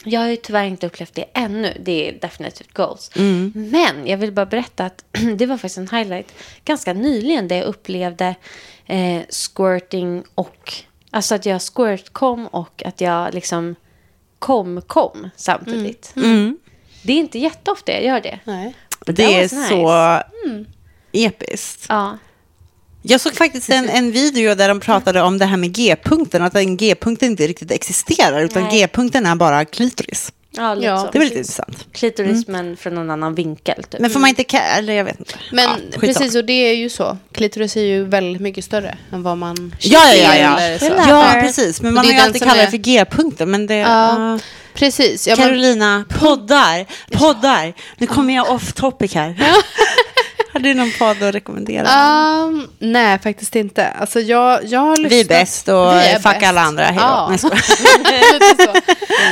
[0.03, 1.77] Jag har ju tyvärr inte upplevt det ännu.
[1.79, 3.11] Det är definitivt goals.
[3.53, 5.05] Men jag vill bara berätta att
[5.37, 6.33] det var faktiskt en highlight
[6.65, 8.35] ganska nyligen där jag upplevde
[8.85, 10.73] eh, squirting och...
[11.11, 13.75] Alltså att jag squirt kom och att jag liksom
[14.39, 16.11] kom kom samtidigt.
[17.03, 18.39] Det är inte jätteofta jag gör det.
[18.43, 18.75] Nej.
[19.05, 19.67] Det är nice.
[19.69, 20.21] så
[21.11, 21.85] episkt.
[21.89, 22.17] Ja.
[23.01, 26.53] Jag såg faktiskt en, en video där de pratade om det här med G-punkten, att
[26.53, 28.79] den G-punkten inte riktigt existerar, utan Nej.
[28.79, 30.31] G-punkten är bara klitoris.
[30.51, 31.09] Ja, lite Ja, så.
[31.11, 31.87] Det var lite intressant.
[31.91, 33.83] Klitoris men från någon annan vinkel.
[33.83, 33.99] Typ.
[34.01, 35.35] Men får man inte, eller jag vet inte.
[35.51, 37.17] Men Ja, precis, och det är ju så.
[37.31, 40.61] Klitoris är ju väldigt mycket större än vad man Ja, ja, ja.
[40.61, 40.85] Ja, så.
[40.85, 41.81] Ja precis.
[41.81, 43.51] Men man har ju alltid kallat är- det för G-punkten.
[43.51, 43.75] Men det...
[43.75, 44.39] Ja, ja.
[44.73, 45.27] precis.
[45.27, 47.73] Ja, men, Carolina, poddar, poddar.
[47.97, 49.35] Nu kommer jag off topic här.
[50.53, 51.87] Har du någon podd att rekommendera?
[52.43, 53.87] um, nej, faktiskt inte.
[53.87, 55.11] Alltså, jag, jag har lyssnat...
[55.11, 56.45] Vi är bäst och är fuck bäst.
[56.45, 56.83] alla andra.
[56.83, 57.01] Hej då.
[57.01, 57.29] Ja.
[58.33, 58.71] Lite så.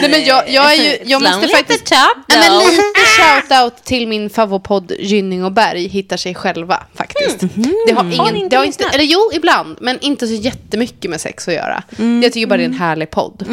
[0.01, 1.91] Nej, men jag, jag, är ju, jag måste faktiskt...
[2.30, 2.82] Nej, men lite
[3.20, 7.39] shout-out till min favopodd Gynning och Berg hittar sig själva faktiskt.
[7.88, 10.34] Det har Har ni ingen, inte det har inte, eller jo, ibland, men inte så
[10.34, 11.84] jättemycket med sex att göra.
[12.24, 13.45] Jag tycker bara det är en härlig podd.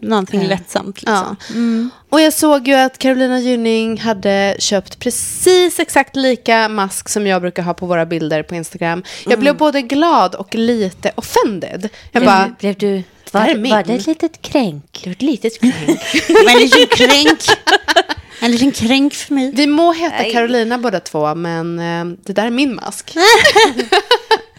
[0.00, 1.02] Någonting lättsamt.
[1.02, 1.36] Liksom.
[1.48, 2.01] Ja.
[2.12, 7.42] Och jag såg ju att Carolina Gynning hade köpt precis exakt lika mask som jag
[7.42, 9.02] brukar ha på våra bilder på Instagram.
[9.26, 11.88] Jag blev både glad och lite offended.
[12.12, 12.96] Jag blev, bara, blev du...
[12.96, 13.72] Det Var, min.
[13.72, 15.00] var det ett litet kränk?
[15.04, 16.00] Det var ett litet kränk.
[16.28, 17.40] Det var en liten kränk.
[18.40, 19.52] En liten kränk för mig.
[19.54, 20.32] vi må heta Nej.
[20.32, 23.14] Carolina båda två, men eh, det där är min mask.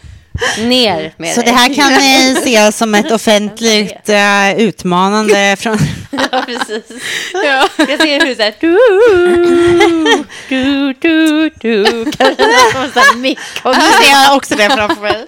[0.59, 1.49] Ner med Så dig.
[1.49, 5.77] det här kan ni se som ett offentligt eh, utmanande från...
[6.31, 6.83] Ja, precis.
[7.33, 7.67] ja.
[7.77, 8.53] Jag ser hur så här...
[8.59, 8.77] Du,
[10.49, 11.81] du, du, du.
[13.63, 15.25] Och Nu ser jag också det framför mig.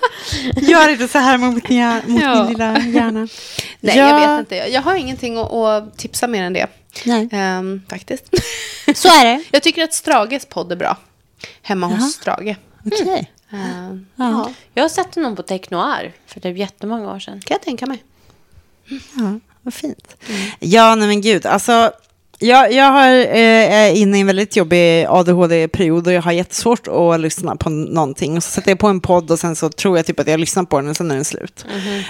[0.72, 2.36] Gör inte så här mot, min mot Ja.
[2.44, 3.28] min lilla hjärna.
[3.80, 4.10] Nej, Ja.
[4.10, 4.56] jag vet inte.
[4.56, 6.68] Jag har ingenting att, att tipsa mer än det.
[7.04, 7.30] Nej.
[7.32, 8.26] Ehm, faktiskt.
[8.96, 9.44] Så är det.
[9.52, 10.98] jag tycker att Strages podd är bra.
[11.62, 11.96] Hemma Jaha.
[11.98, 12.56] hos Strage.
[12.86, 13.18] Okej.
[13.20, 13.26] Ehm,
[13.56, 13.98] Ja.
[14.26, 17.42] ja, Jag har sett honom på Technoir för typ jättemånga år sedan.
[17.46, 18.04] kan jag tänka mig.
[18.90, 20.16] Ja, vad fint.
[20.60, 21.46] Ja, nej men gud.
[21.46, 21.92] Alltså,
[22.40, 26.88] jag, jag har, eh, är inne i en väldigt jobbig ADHD-period och jag har jättesvårt
[26.88, 28.38] att lyssna på någonting.
[28.38, 30.40] Och så sätter jag på en podd och sen så tror jag typ att jag
[30.40, 31.66] lyssnar på den och sen är den slut.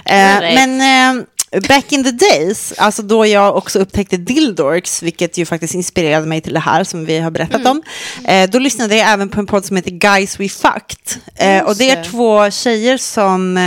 [0.06, 0.56] Eh, Right.
[0.68, 1.24] men eh,
[1.62, 6.42] back in the days, alltså då jag också upptäckte Dildorks, vilket ju faktiskt inspirerade mig
[6.42, 7.82] till det här som vi har berättat om.
[8.28, 11.22] Eh, då lyssnade jag även på en podd som heter Guys We Fucked.
[11.36, 13.58] Eh, och det är två tjejer som...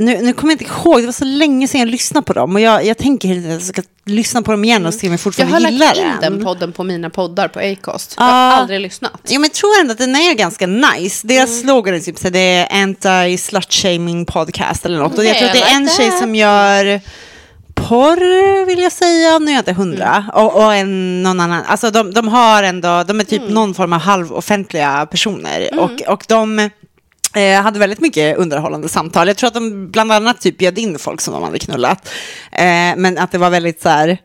[0.00, 2.54] Nu, nu kommer jag inte ihåg, det var så länge sedan jag lyssnade på dem.
[2.54, 5.12] Och jag, jag tänker att jag ska lyssna på dem igen och se om jag
[5.12, 6.32] Jag fortfarande har gillar lagt in den.
[6.32, 8.14] den podden på mina poddar på Acast.
[8.18, 9.20] Jag har aldrig lyssnat.
[9.28, 11.26] Jo, men jag tror ändå att den är ganska nice.
[11.26, 15.18] Deras slogan är typ så det är anti-slut-shaming podcast eller något.
[15.18, 17.00] Och jag tror att det är en tjej som gör
[17.74, 20.24] porr, vill jag säga, nu är jag inte hundra.
[20.34, 21.62] Och, och en, någon annan.
[21.66, 25.78] Alltså de, de har ändå, de är typ någon form av halvoffentliga personer.
[25.78, 26.70] Och, och de
[27.34, 29.28] eh, hade väldigt mycket underhållande samtal.
[29.28, 32.08] Jag tror att de bland annat typ bjöd in folk som de hade knullat.
[32.52, 34.18] Eh, men att det var väldigt så här,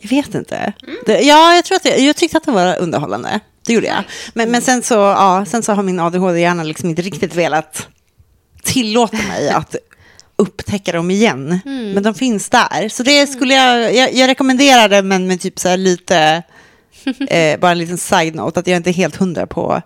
[0.00, 0.72] jag vet inte.
[1.06, 3.40] Det, ja, jag tror att det, jag tyckte att det var underhållande.
[3.66, 4.04] Det gjorde jag.
[4.34, 7.88] Men, men sen, så, ja, sen så har min ADHD-hjärna liksom inte riktigt velat
[8.62, 9.76] tillåta mig att
[10.36, 11.60] upptäcka dem igen.
[11.94, 12.88] Men de finns där.
[12.88, 16.42] Så det skulle jag, jag, jag rekommenderar det, men med typ så här lite,
[17.28, 19.82] eh, bara en liten side-note, att jag inte är helt hundra på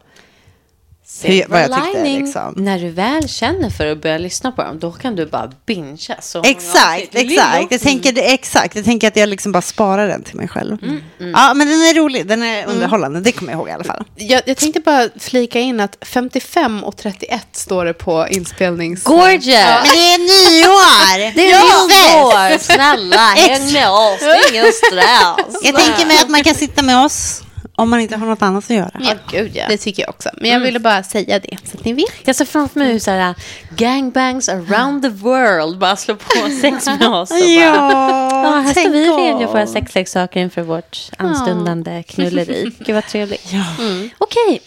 [1.22, 2.02] hur, vad jag tyckte.
[2.02, 2.54] Lining, Liksom.
[2.56, 6.16] När du väl känner för att börja lyssna på dem, då kan du bara bingea
[6.20, 7.66] så Exakt, exakt.
[7.72, 8.76] Jag tänker, exakt.
[8.76, 10.76] Jag tänker att jag liksom bara sparar den till mig själv.
[11.18, 12.26] Ja, men den är rolig.
[12.26, 13.20] Den är underhållande.
[13.20, 14.04] Det kommer jag ihåg i alla fall.
[14.16, 19.02] Jag, jag tänkte bara flika in att 55 och 31 står det på inspelnings...
[19.02, 19.44] Gorgeous!
[19.46, 21.32] Men det är nyår!
[21.34, 21.86] Det är Ja.
[21.88, 22.58] nyår!
[22.58, 24.20] Snälla, häng med oss.
[24.20, 25.60] Det är ingen stress.
[25.62, 27.41] Jag tänker mig att man kan sitta med oss
[27.76, 28.90] om man inte har något annat att göra.
[29.00, 29.64] Ja, gud, ja.
[29.68, 30.30] Det tycker jag också.
[30.36, 32.12] Men jag ville bara säga det, så att ni vet.
[32.24, 33.34] Jag ser framför mig hur så här,
[33.76, 37.30] gangbangs around the world bara slår på sex med oss.
[37.30, 42.72] Och bara, Ja, här står vi redogör våra sexleksaker inför vårt anstundande knulleri.
[42.78, 43.52] Gud vad trevligt.
[43.52, 44.10] Mm.
[44.18, 44.60] Okej,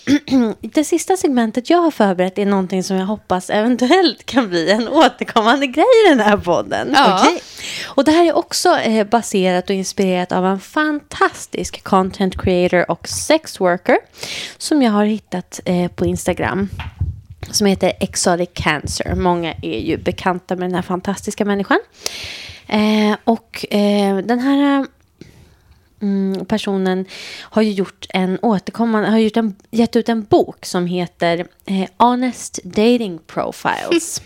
[0.62, 4.88] det sista segmentet jag har förberett är någonting som jag hoppas eventuellt kan bli en
[4.88, 6.92] återkommande grej i den här podden.
[6.96, 7.20] Ja.
[7.22, 7.42] Okej.
[7.86, 13.08] Och det här är också eh, baserat och inspirerat av en fantastisk content creator och
[13.08, 13.98] sexworker
[14.58, 16.70] som jag har hittat eh, på Instagram
[17.52, 19.16] som heter Exotic Cancer.
[19.16, 21.80] Många är ju bekanta med den här fantastiska människan.
[22.68, 24.88] Eh, och eh, den här
[26.02, 27.06] mm, personen
[27.40, 31.90] har ju gjort en återkommande, har gjort en, gett ut en bok som heter eh,
[31.98, 34.22] Honest Dating Profiles.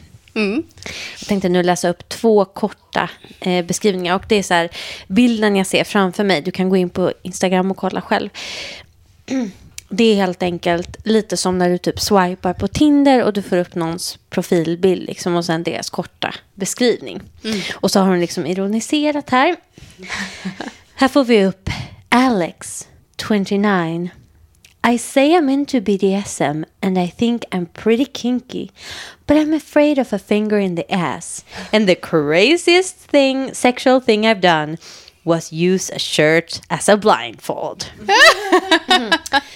[1.20, 3.10] Jag tänkte nu läsa upp två korta
[3.40, 4.16] eh, beskrivningar.
[4.16, 4.70] Och det är så här,
[5.08, 6.42] bilden jag ser framför mig.
[6.42, 8.30] Du kan gå in på Instagram och kolla själv.
[9.92, 13.58] Det är helt enkelt lite som när du typ swipar på Tinder och du får
[13.58, 17.22] upp någons profilbild liksom, och sen deras korta beskrivning.
[17.74, 19.56] Och så har hon liksom ironiserat här.
[20.96, 21.70] här får vi upp
[22.10, 22.88] Alex,
[23.28, 24.10] 29.
[24.84, 28.72] I say I'm into BDSM and I think I'm pretty kinky,
[29.28, 31.44] but I'm afraid of a finger in the ass.
[31.74, 34.78] And the craziest thing, sexual thing I've done
[35.26, 37.86] was use a shirt as a blindfold.
[38.90, 39.12] Mm.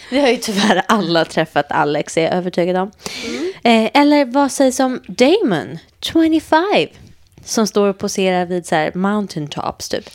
[0.09, 2.91] Vi har ju tyvärr alla träffat Alex, är jag övertygad om.
[3.63, 6.87] Eh, eller vad sägs om Damon, 25?
[7.45, 10.09] Som står och poserar vid så här mountaintops typ.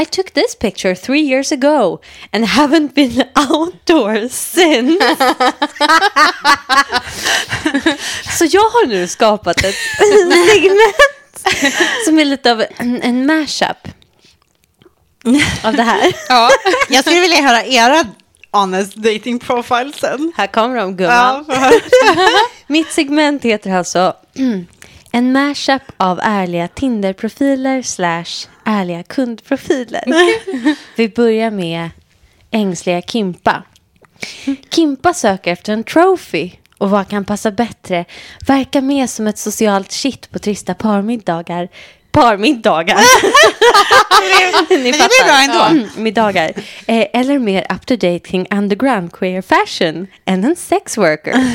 [0.00, 1.98] I took this picture three years ago
[2.32, 5.04] and haven't been outdoors since.
[8.38, 10.96] så jag har nu skapat ett segment
[12.06, 13.88] som är lite av en, en mashup
[15.62, 16.12] av det här.
[16.28, 16.50] Ja.
[16.88, 18.04] Jag skulle vilja höra era
[18.50, 20.32] honest dating profile sen.
[20.36, 21.44] Här kommer de gumman.
[21.48, 21.72] Ja,
[22.66, 24.16] Mitt segment heter alltså
[25.12, 30.04] en mashup av ärliga Tinder-profiler slash ärliga kundprofiler.
[30.96, 31.90] Vi börjar med
[32.50, 33.62] ängsliga Kimpa.
[34.70, 36.50] Kimpa söker efter en trophy.
[36.78, 38.04] Och vad kan passa bättre?
[38.46, 41.68] Verkar mer som ett socialt shit på trista parmiddagar.
[42.18, 42.96] Parmiddagar.
[44.70, 45.80] Ni det blir bra ändå.
[45.80, 46.52] Mm, middagar.
[46.86, 51.32] Eh, eller mer up to date kring underground queer fashion än en sex worker.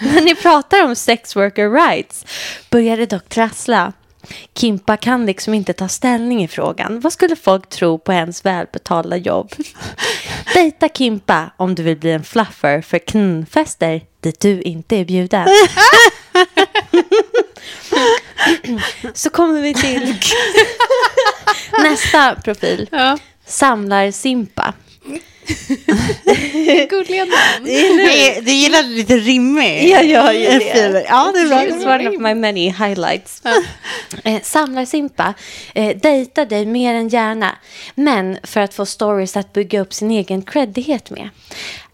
[0.00, 2.26] När ni pratar om sex worker rights
[2.70, 3.92] börjar det dock trassla.
[4.54, 7.00] Kimpa kan liksom inte ta ställning i frågan.
[7.00, 9.52] Vad skulle folk tro på ens välbetalda jobb?
[10.54, 15.48] Dejta Kimpa om du vill bli en fluffer för knfester dit du inte är bjuden.
[19.14, 20.14] Så kommer vi till
[21.82, 22.88] nästa profil.
[22.92, 23.18] Ja.
[23.46, 24.74] Samlar Simpa.
[26.90, 27.64] Gulliga namn.
[27.64, 29.88] Du, du gillar lite rimmig.
[29.88, 31.06] Jag gör det.
[31.08, 31.58] Ja, det är bra.
[31.58, 33.42] It's one of my many highlights.
[34.24, 35.34] Eh, samlar Simpa,
[35.74, 37.56] eh, dejtar dig mer än gärna.
[37.94, 41.28] Men för att få stories att bygga upp sin egen creddighet med.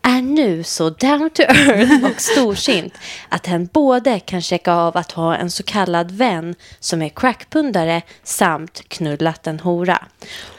[0.08, 2.94] Är nu så down to earth och storsint
[3.28, 8.02] att hen både kan checka av att ha en så kallad vän som är crackpundare
[8.22, 10.06] samt knullat en hora.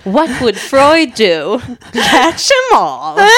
[0.04, 1.60] What would Freud do?
[1.94, 3.20] Catch em all!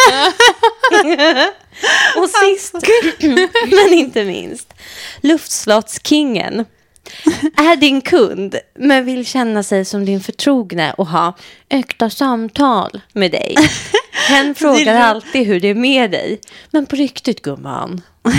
[2.18, 2.74] Och sist,
[3.66, 4.74] men inte minst,
[5.22, 6.66] luftslottkingen.
[7.58, 11.38] Är din kund, men vill känna sig som din förtrogne och ha
[11.70, 13.56] äkta samtal med dig.
[14.30, 16.40] Hen frågar alltid hur det är med dig.
[16.72, 18.02] Men på riktigt gumman.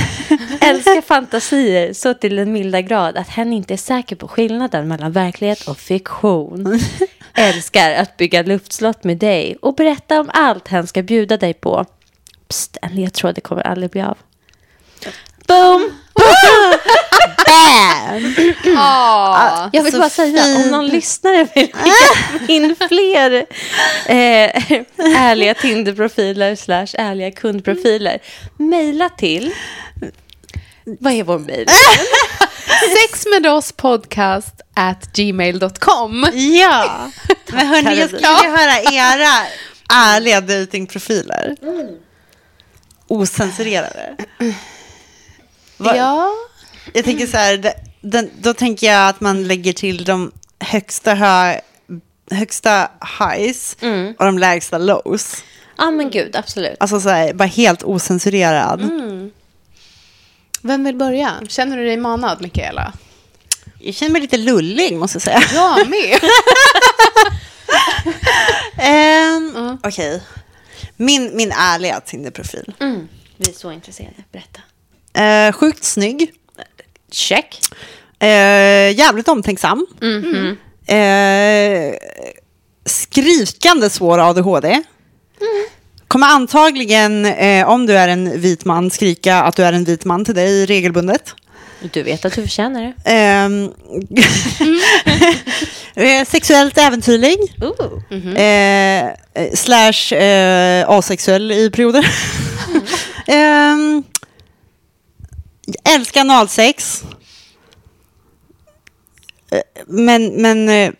[0.60, 5.12] Älskar fantasier så till den milda grad att hen inte är säker på skillnaden mellan
[5.12, 6.80] verklighet och fiktion.
[7.34, 11.84] Älskar att bygga luftslott med dig och berätta om allt hen ska bjuda dig på.
[12.48, 14.18] Psst, en ledtråd, det kommer aldrig bli av.
[15.46, 15.90] Boom!
[17.46, 18.34] Bam!
[18.64, 19.70] Ja.
[19.72, 23.32] Jag vill bara säga, om någon lyssnare vill lägga in fler
[24.06, 24.72] eh,
[25.16, 28.18] ärliga Tinder-profiler slash ärliga kundprofiler,
[28.56, 29.52] mejla till...
[31.00, 31.66] Vad är vår mejl?
[33.02, 36.26] Sex med oss podcast at gmail.com.
[36.32, 37.10] Ja.
[37.46, 39.46] Men hörni, jag skulle vilja höra era
[39.92, 41.56] ärliga datingprofiler.
[43.08, 44.16] Osensurerade.
[45.76, 46.30] Vad- Ja.
[46.92, 51.60] Jag tänker så här, den, då tänker jag att man lägger till de högsta, hö,
[52.30, 54.14] högsta highs Mm.
[54.18, 55.44] och de lägsta lows.
[55.78, 56.76] Ja, men gud, absolut.
[56.80, 58.90] Alltså så här, bara helt osensurerad.
[60.62, 61.32] Vem vill börja?
[61.48, 62.92] Känner du dig manad, Mikaela?
[63.80, 65.42] Jag känner mig lite lullig, måste jag säga.
[65.54, 66.18] Jag med.
[68.78, 70.22] Ehm, Okej.
[70.96, 72.72] Min, min ärliga Tinder-profil.
[72.80, 73.08] Mm.
[73.36, 74.14] Vi är så intresserade.
[74.32, 74.60] Berätta.
[75.22, 76.32] Eh, sjukt snygg.
[77.12, 77.60] Check.
[78.18, 79.86] Eh, jävligt omtänksam.
[80.00, 80.56] Mhm.
[80.86, 81.94] Eh,
[82.86, 84.82] skrikande svår ADHD.
[86.08, 90.04] Kommer antagligen, eh, om du är en vit man, skrika att du är en vit
[90.04, 91.34] man till dig regelbundet.
[91.92, 93.10] Du vet att du förtjänar det.
[93.10, 93.72] Ehm,
[96.20, 97.36] eh, sexuellt äventyrlig.
[97.62, 98.36] Ooh.
[98.40, 102.06] Eh, eh, slash eh, asexuell i perioder.
[105.66, 107.02] Ehm, älskar analsex.
[109.50, 110.90] Eh, Men, men eh,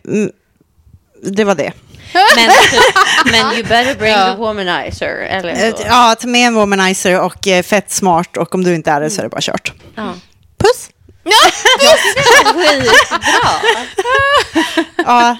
[1.23, 1.73] det var det.
[2.35, 2.49] Men,
[3.31, 5.15] men you better bring the womanizer.
[5.17, 5.83] Eller Eh, så.
[5.87, 9.19] Ja, ta med en womanizer och fett smart och om du inte är det så
[9.21, 9.73] är det bara kört.
[9.95, 10.13] Ja.
[10.57, 10.89] Puss!
[12.53, 12.81] Skitbra.
[15.05, 15.37] Ja,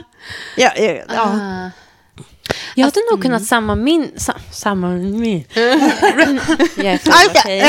[0.58, 1.70] ja, ja, ja.
[2.76, 4.12] Jag hade nog kunnat samma min...
[4.18, 5.44] Sa, samma min.
[6.76, 7.04] jag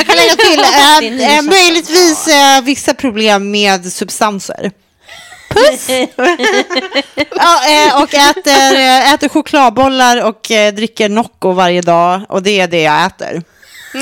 [0.07, 0.61] kan lägga till
[1.21, 4.73] eh, eh, möjligtvis eh, vissa problem med substanser.
[5.51, 5.89] Puss!
[7.31, 8.77] ja, och äter,
[9.15, 10.41] äter chokladbollar och
[10.75, 12.23] dricker Nocco varje dag.
[12.29, 13.43] Och det är det jag äter.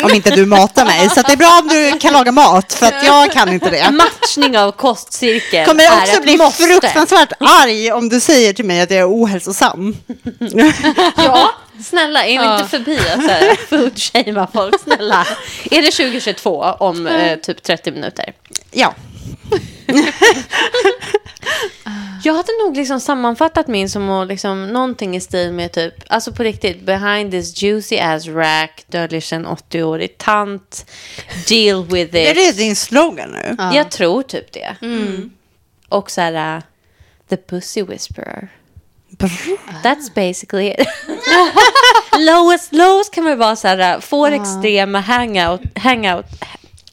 [0.03, 1.11] Om inte du matar mig.
[1.11, 3.70] Så att det är bra om du kan laga mat, för att jag kan inte
[3.70, 3.90] det.
[3.90, 6.62] Matchning av kostcirkel Kommer är också bli måste.
[6.62, 9.97] fruktansvärt arg om du säger till mig att jag är ohälsosam.
[11.16, 11.51] Ja,
[11.84, 14.80] snälla, in inte förbi att så här food-shamea folk.
[14.80, 15.26] Snälla.
[15.70, 18.32] Är det 2022 om eh, typ 30 minuter?
[18.70, 18.95] Ja.
[22.24, 26.33] Jag hade nog liksom sammanfattat min som att liksom någonting i stil med typ, alltså
[26.33, 30.91] på riktigt, behind this juicy ass rack döljer sig en 80-årig tant,
[31.49, 32.37] deal with Är it.
[32.37, 33.57] det din slogan nu?
[33.74, 34.76] Jag tror typ det.
[35.89, 36.62] Och så här, uh,
[37.28, 38.49] the pussy whisperer.
[39.83, 40.89] That's basically it.
[42.18, 46.26] Lois, Lois kan väl vara så här, uh, får extrema hangout, hangout,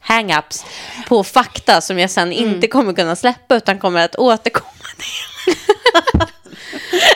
[0.09, 0.65] hang-ups
[1.07, 5.55] på fakta som jag sen inte kommer kunna släppa utan kommer att återkomma till.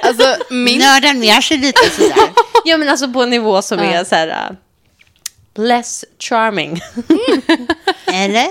[0.02, 0.80] Alltså, min...
[0.80, 2.30] Nörden ner sig lite sådär.
[2.66, 4.58] Ja men alltså på en nivå som är så här uh,
[5.64, 6.80] less charming.
[8.06, 8.48] Eller?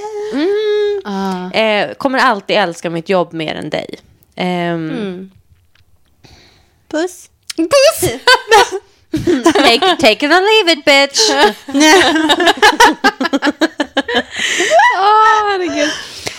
[1.05, 1.51] Ah.
[1.51, 3.99] eh, kommer alltid älska mitt jobb mer än dig.
[4.36, 5.30] Ehm,
[6.88, 7.30] Puss.
[7.57, 8.11] Puss!
[9.53, 11.21] Take, take it or leave it bitch.
[14.99, 15.91] Åh, herregud.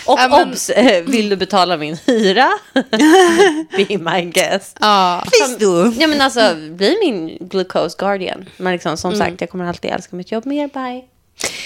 [0.06, 2.50] Och Ja, men- obs, eh, vill du betala min hyra?
[3.76, 4.76] Be my guest.
[4.80, 5.24] Ja.
[5.32, 5.92] Please do.
[5.98, 8.44] Ja men alltså, bli min glucose guardian.
[8.56, 10.68] Men liksom, som sagt, jag kommer alltid älska mitt jobb mer.
[10.68, 11.04] Bye.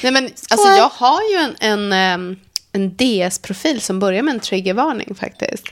[0.03, 2.37] Nej, men, alltså, jag har ju en, en,
[2.73, 5.65] en DS-profil som börjar med en triggervarning faktiskt.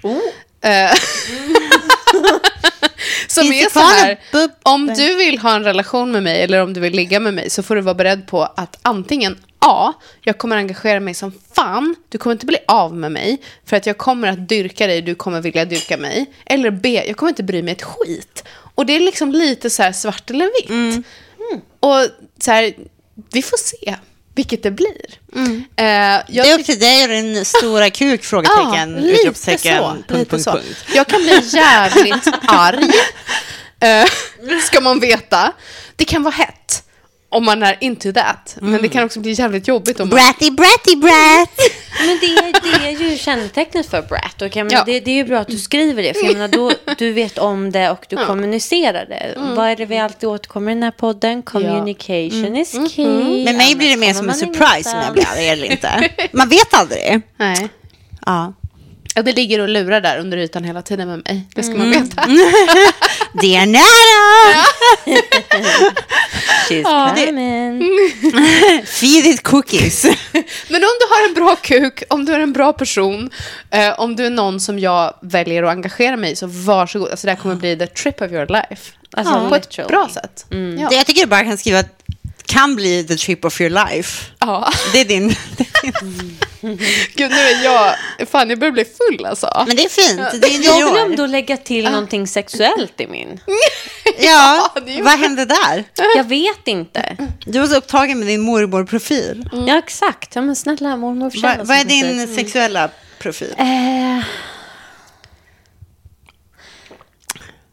[0.61, 0.91] Eh,
[3.27, 4.19] som är så här,
[4.63, 7.51] om du vill ha en relation med mig eller om du vill ligga med mig
[7.51, 11.95] så får du vara beredd på att antingen A, jag kommer engagera mig som fan,
[12.09, 15.15] du kommer inte bli av med mig för att jag kommer att dyrka dig, du
[15.15, 16.27] kommer vilja dyrka mig.
[16.47, 18.45] Eller B, jag kommer inte bry mig ett skit.
[18.75, 20.71] Och det är liksom lite så här svart eller vitt.
[20.71, 21.05] Mm.
[21.81, 22.07] Och
[22.39, 22.75] så här,
[23.33, 23.97] vi får se
[24.37, 25.07] vilket det blir.
[25.77, 28.25] Eh, jag Det är upp till dig och din stora kuk?
[28.25, 30.53] Frågetecken, lite utropstecken, så, punkt, lite punkt, så.
[30.53, 30.85] punkt.
[30.95, 32.91] Jag kan bli jävligt arg,
[33.81, 34.09] eh,
[34.63, 35.53] ska man veta.
[35.97, 36.83] Det kan vara hett
[37.29, 38.57] om man är into that.
[38.61, 40.17] Men det kan också bli jävligt jobbigt om man...
[40.17, 41.51] Bratty, bratty, brat!
[42.07, 44.43] Men det är, det är ju kännetecknet för brat.
[44.43, 44.83] Och jag menar, Ja.
[44.87, 46.15] det, det är ju bra att du skriver det.
[46.15, 49.35] För jag menar, då, du vet om det och du kommunicerar det.
[49.57, 51.43] Vad är det vi alltid återkommer i den här podden?
[51.43, 53.45] Communication is key.
[53.45, 55.49] Med mig blir det mer Annars som en kommer man surprise om jag blir arg
[55.49, 56.11] eller inte.
[56.33, 57.21] Man vet aldrig.
[57.37, 57.69] Nej.
[58.27, 58.53] Ja.
[59.15, 61.43] Ja, det ligger och lurar där under ytan hela tiden med mig.
[61.55, 62.23] Det ska man veta.
[63.41, 64.65] Det är nära!
[66.69, 67.83] She's coming.
[68.87, 70.05] Feed it cookies.
[70.69, 73.31] Men om du har en bra kuk, om du är en bra person,
[73.71, 77.11] eh, om du är någon som jag väljer att engagera mig i, så varsågod.
[77.11, 78.93] Alltså det här kommer bli the trip of your life.
[79.13, 79.89] Alltså, På ett literally.
[79.89, 80.47] bra sätt.
[80.49, 80.57] Ja.
[80.91, 81.83] Det Jag tycker du bara kan skriva
[82.47, 84.25] kan bli the trip of your life.
[84.39, 84.73] Ja.
[84.93, 85.29] Det är din...
[85.57, 86.39] Det är din.
[87.15, 87.95] Gud, nu är jag...
[88.29, 89.65] Fan, jag börjar bli full alltså.
[89.67, 90.43] Men det är fint.
[90.43, 93.41] Det är Jag glömde att lägga till någonting sexuellt i min.
[94.19, 95.85] Ja, ju- vad hände där?
[96.17, 97.17] Jag vet inte.
[97.47, 99.49] Du var så upptagen med din mormor-profil.
[99.67, 100.35] Ja, exakt.
[100.35, 102.35] Ja, men snälla mormor förtjänar Vad, är din musik.
[102.37, 103.55] sexuella profil?
[103.59, 104.25] Eh,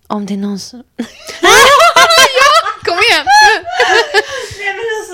[0.08, 0.84] om det är någon som...
[2.86, 3.26] Kom igen!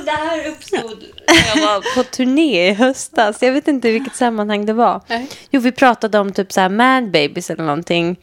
[0.09, 3.37] Det här uppstod när jag var på turné i höstas.
[3.41, 5.01] Jag vet inte i vilket sammanhang det var.
[5.07, 5.27] Nej.
[5.51, 8.19] Jo, vi pratade om typ så här man babies eller någonting.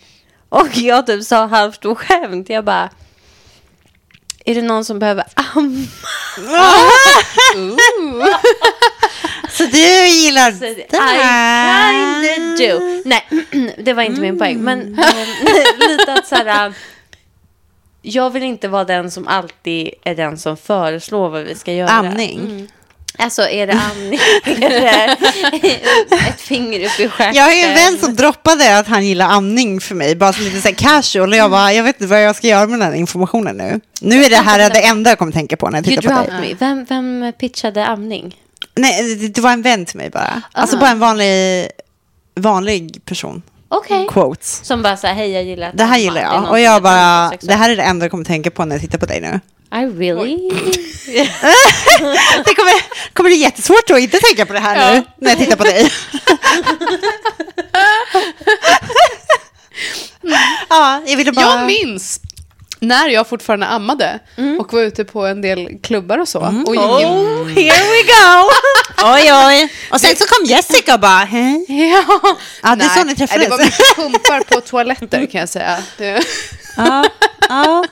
[0.49, 2.49] Och jag typ sa halvt och skämt.
[2.51, 2.91] Jag bara...
[4.45, 5.87] Är det någon som behöver amma?
[9.51, 10.87] Så du gillar I det?
[10.91, 11.15] kinda
[12.59, 13.03] do.
[13.05, 13.27] Nej,
[13.79, 14.59] det var inte min poäng.
[14.59, 15.09] Men eh,
[15.89, 16.73] lite att så här...
[18.09, 21.91] Jag vill inte vara den som alltid är den som föreslår vad vi ska göra.
[21.91, 22.69] Amning.
[23.19, 24.21] Alltså, är det amning?
[24.45, 25.17] det
[26.29, 27.35] ett finger upp i stjärten?
[27.35, 30.45] Jag har ju en vän som droppade att han gillar amning för mig, bara som
[30.45, 31.33] lite så här casual.
[31.33, 33.81] Och jag bara, jag vet inte vad jag ska göra med den här informationen nu.
[34.01, 36.21] Nu är det här det enda jag kommer tänka på när jag You tittar på
[36.21, 36.51] dropped dig.
[36.51, 36.57] me.
[36.59, 38.37] Vem, vem pitchade amning?
[38.75, 40.43] Nej, det, det var en vän till mig bara.
[40.53, 41.69] Alltså bara en vanlig,
[42.35, 43.43] vanlig person.
[43.69, 44.07] Okej.
[44.11, 44.65] Quotes.
[44.65, 46.51] Som bara så här, hej jag gillar att Det här gillar jag.
[46.51, 48.99] Och jag bara, det här är det enda jag kommer tänka på när jag tittar
[48.99, 49.41] på dig nu.
[49.73, 50.37] I really?
[52.45, 52.73] Det kommer,
[53.13, 55.91] kommer bli jättesvårt att inte tänka på det här nu när jag tittar på dig.
[60.69, 61.45] ja, jag ville bara...
[61.45, 62.21] Jag minns
[62.81, 64.19] när jag fortfarande ammade
[64.61, 66.41] och var ute på en del klubbar och så.
[66.67, 68.51] Och gick in, Oh, here we go!
[69.15, 69.73] Oj, oj.
[69.91, 71.65] Och sen så kom Jessica och bara, hej.
[71.69, 72.05] Ja,
[72.63, 73.45] Ja, det är så ni träffades.
[73.45, 75.79] det var mycket pumpar på toaletter kan jag säga.
[75.99, 76.23] Det,
[76.77, 77.05] Ja,
[77.49, 77.85] ja.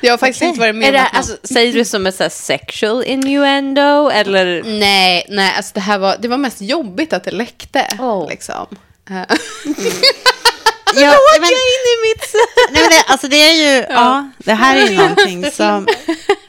[0.00, 0.48] jag har faktiskt Okej.
[0.48, 4.62] inte varit med Är om det, alltså, säger du som ett så sexual innuendo eller?
[4.62, 7.86] Nej, nej, alltså det här var, det var mest jobbigt att det läckte.
[7.98, 8.28] Oh.
[8.28, 8.66] Liksom.
[10.96, 12.34] Eh, ja men, in i mitt...
[12.72, 14.30] nej, men det, alltså det är ju, ja.
[14.38, 15.86] det här är ju någonting som,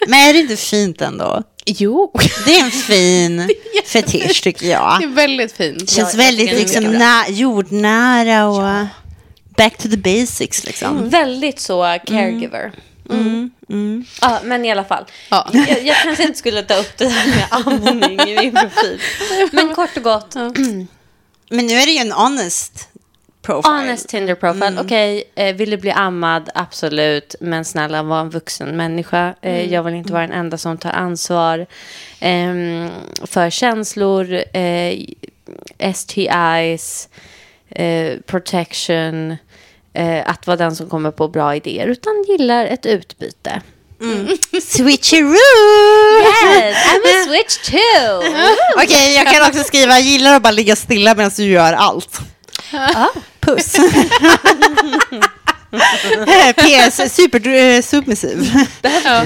[0.07, 1.43] men är det inte fint ändå?
[1.65, 2.11] jo,
[2.45, 3.49] Det är en fin
[3.85, 4.97] fetisch tycker jag.
[4.99, 5.89] det är väldigt fint.
[5.89, 8.85] Känns jag väldigt det liksom na- jordnära och
[9.57, 11.09] back to the basics liksom.
[11.09, 12.71] Väldigt så caregiver.
[13.09, 14.05] Mm.
[14.21, 15.05] Ja, men i alla fall.
[15.29, 15.49] Ja.
[15.53, 19.01] Jag, jag kanske inte skulle ta upp det där med amning i min profil.
[19.51, 20.35] Men kort och gott.
[21.49, 22.89] Men nu är det ju en honest
[23.45, 23.73] profile.
[23.73, 24.81] Honest Tinder profile.
[24.81, 26.49] Okej, eh, vill du bli ammad?
[26.55, 27.35] Absolut.
[27.39, 29.35] Men snälla, var en vuxen människa.
[29.41, 31.65] Eh, Jag vill inte vara den enda som tar ansvar
[32.19, 32.89] ehm,
[33.23, 34.99] för känslor, eh,
[35.93, 37.09] STIs,
[38.25, 39.37] protection,
[40.25, 43.61] att vara den som kommer på bra idéer, utan gillar ett utbyte.
[44.63, 45.35] Switcheroo!
[46.21, 48.17] Yes, I'm a switch too!
[48.83, 52.19] Okej, jag kan också skriva gillar att bara ligga stilla medan du gör allt.
[53.45, 53.75] Puss.
[56.55, 58.53] PS, super eh, submissiv.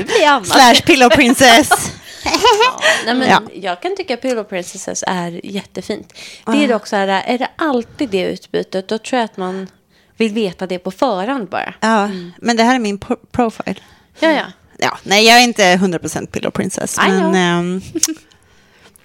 [0.06, 0.48] Bli ammad?
[0.48, 1.70] Slash pillow princess.
[3.06, 3.42] Nej, men Ja.
[3.54, 6.14] Jag kan tycka Pillow Princesses är jättefint.
[6.46, 9.68] Det är dock så här, är det alltid det utbytet, då tror jag att man
[10.18, 11.74] vill veta det på förhand bara.
[11.80, 13.00] Ja, men det här är min
[13.32, 13.76] profile.
[14.20, 14.44] Ja, ja.
[14.82, 16.98] Ja, nej, jag är inte 100% pillow princess.
[16.98, 17.36] I Men, know.
[17.36, 17.82] ehm,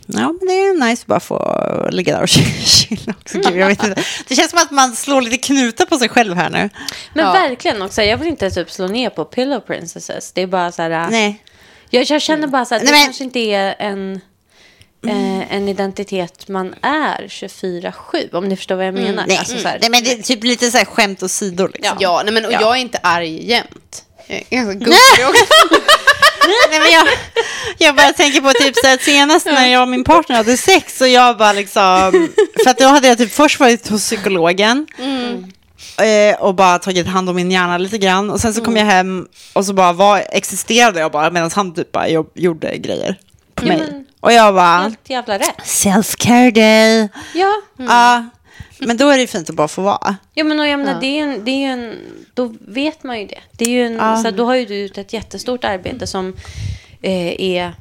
[0.07, 2.29] ja, men det är nice att bara få ligga där och
[2.65, 3.39] chilla också.
[3.39, 4.03] Gud, jag vet inte.
[4.29, 6.71] Det känns som att man slår lite knutar på sig själv här nu.
[7.15, 7.33] Men Ja.
[7.33, 10.33] verkligen också, jag vill inte typ slå ner på Pillow Princesses.
[10.33, 11.43] Det är bara så här, Nej.
[11.91, 14.21] jag, jag känner bara så här, det Nej, men- kanske inte är en,
[15.07, 19.25] eh, en identitet man är 24-7, om ni förstår vad jag menar.
[19.27, 21.71] Nej, Alltså, så här, nej, men det är typ lite så här skämt och sidor.
[21.75, 21.97] Liksom.
[22.01, 22.61] Ja, nej, men och Ja.
[22.61, 24.05] jag är inte arg jämt.
[24.27, 25.45] Jag är ganska gullig också.
[26.71, 27.07] Nej, men jag,
[27.79, 31.01] jag bara tänker på typ så här, senast när jag och min partner hade sex
[31.01, 32.29] och jag bara liksom,
[32.65, 34.87] för att då hade jag typ först varit hos psykologen
[35.99, 38.85] eh, och bara tagit hand om min hjärna lite grann och sen så kom jag
[38.87, 43.19] hem och så bara var, existerade jag bara medan han typ bara jobb, gjorde grejer
[43.55, 44.05] på Ja, mig.
[44.21, 45.59] Och jag bara, Helt jävla rätt.
[45.65, 47.09] self-care day.
[47.35, 48.25] Ja, Ja,
[48.79, 50.17] men då är det fint att bara få vara.
[50.35, 51.01] Ja, men och jag menar, Ja.
[51.01, 51.95] det är ju en, det är en,
[52.35, 53.41] då vet man ju det.
[53.53, 54.17] det är ju en, Ja.
[54.17, 56.37] så här, då har ju du gjort ett jättestort arbete som
[57.03, 57.75] eh, är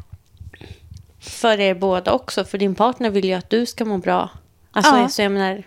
[1.19, 2.45] för er båda också.
[2.45, 4.29] För din partner vill ju att du ska må bra.
[4.71, 5.09] Alltså, Ja.
[5.09, 5.63] så jag menar,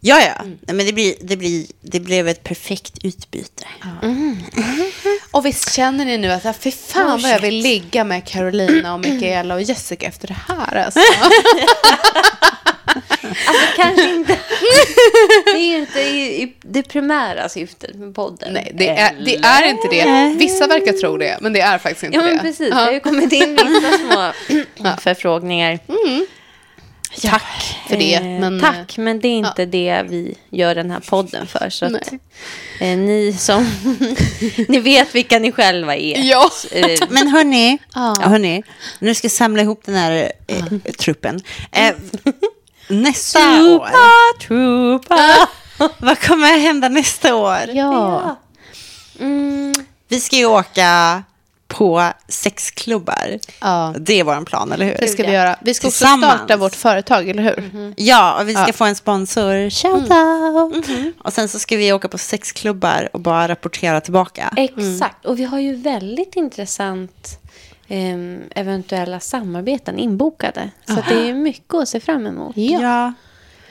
[0.00, 0.34] Ja, ja.
[0.44, 3.64] Nej, men det, blir, det, blir, det blev ett perfekt utbyte.
[5.30, 9.00] Och visst känner ni nu att fy fan vad jag vill ligga med Carolina och
[9.00, 10.76] Mikaela och Jessica efter det här.
[10.84, 11.00] Alltså.
[13.46, 14.32] alltså kanske inte.
[15.44, 18.52] det är ju inte i, i det primära syftet med podden.
[18.52, 20.34] Nej, det är, det är inte det.
[20.38, 22.42] Vissa verkar tro det, men det är faktiskt inte Ja, men det.
[22.42, 22.68] precis.
[22.70, 24.32] Det har ju kommit in vissa små
[25.00, 25.78] förfrågningar.
[27.22, 28.14] Tack för det.
[28.14, 31.70] Eh, Men, Tack, men det är inte det vi gör den här podden för.
[31.70, 32.12] Så att,
[32.80, 33.70] eh, ni som...
[34.68, 36.18] ni vet vilka ni själva är.
[36.30, 36.50] Ja.
[36.72, 38.14] Eh, Men hörni, Ja.
[38.20, 38.28] ja.
[38.28, 38.62] hörni,
[38.98, 40.64] nu ska jag samla ihop den här eh,
[40.98, 41.40] truppen.
[41.72, 41.94] Eh,
[42.88, 43.88] nästa år,
[44.38, 45.48] Trupa, trupa.
[45.98, 47.60] vad kommer hända nästa år?
[47.74, 48.36] Ja.
[49.20, 49.74] Mm,
[50.08, 51.22] Vi ska ju åka
[51.68, 53.38] på sexklubbar.
[53.60, 53.94] Ja.
[54.00, 54.96] Det är vår plan, eller hur?
[55.00, 55.56] Det ska vi göra.
[55.62, 57.94] Vi ska också starta vårt företag, eller hur?
[57.96, 58.64] Ja, och vi ska Ja.
[58.64, 58.72] Mm.
[58.74, 59.70] få en sponsor.
[59.70, 61.14] Shout out!
[61.24, 64.52] Och sen så ska vi åka på sexklubbar och bara rapportera tillbaka.
[64.56, 65.26] exakt.
[65.26, 67.38] Och vi har ju väldigt intressant
[67.88, 70.70] ehm, eventuella samarbeten inbokade.
[70.88, 72.56] Så det är mycket att se fram emot.
[72.56, 73.12] Ja.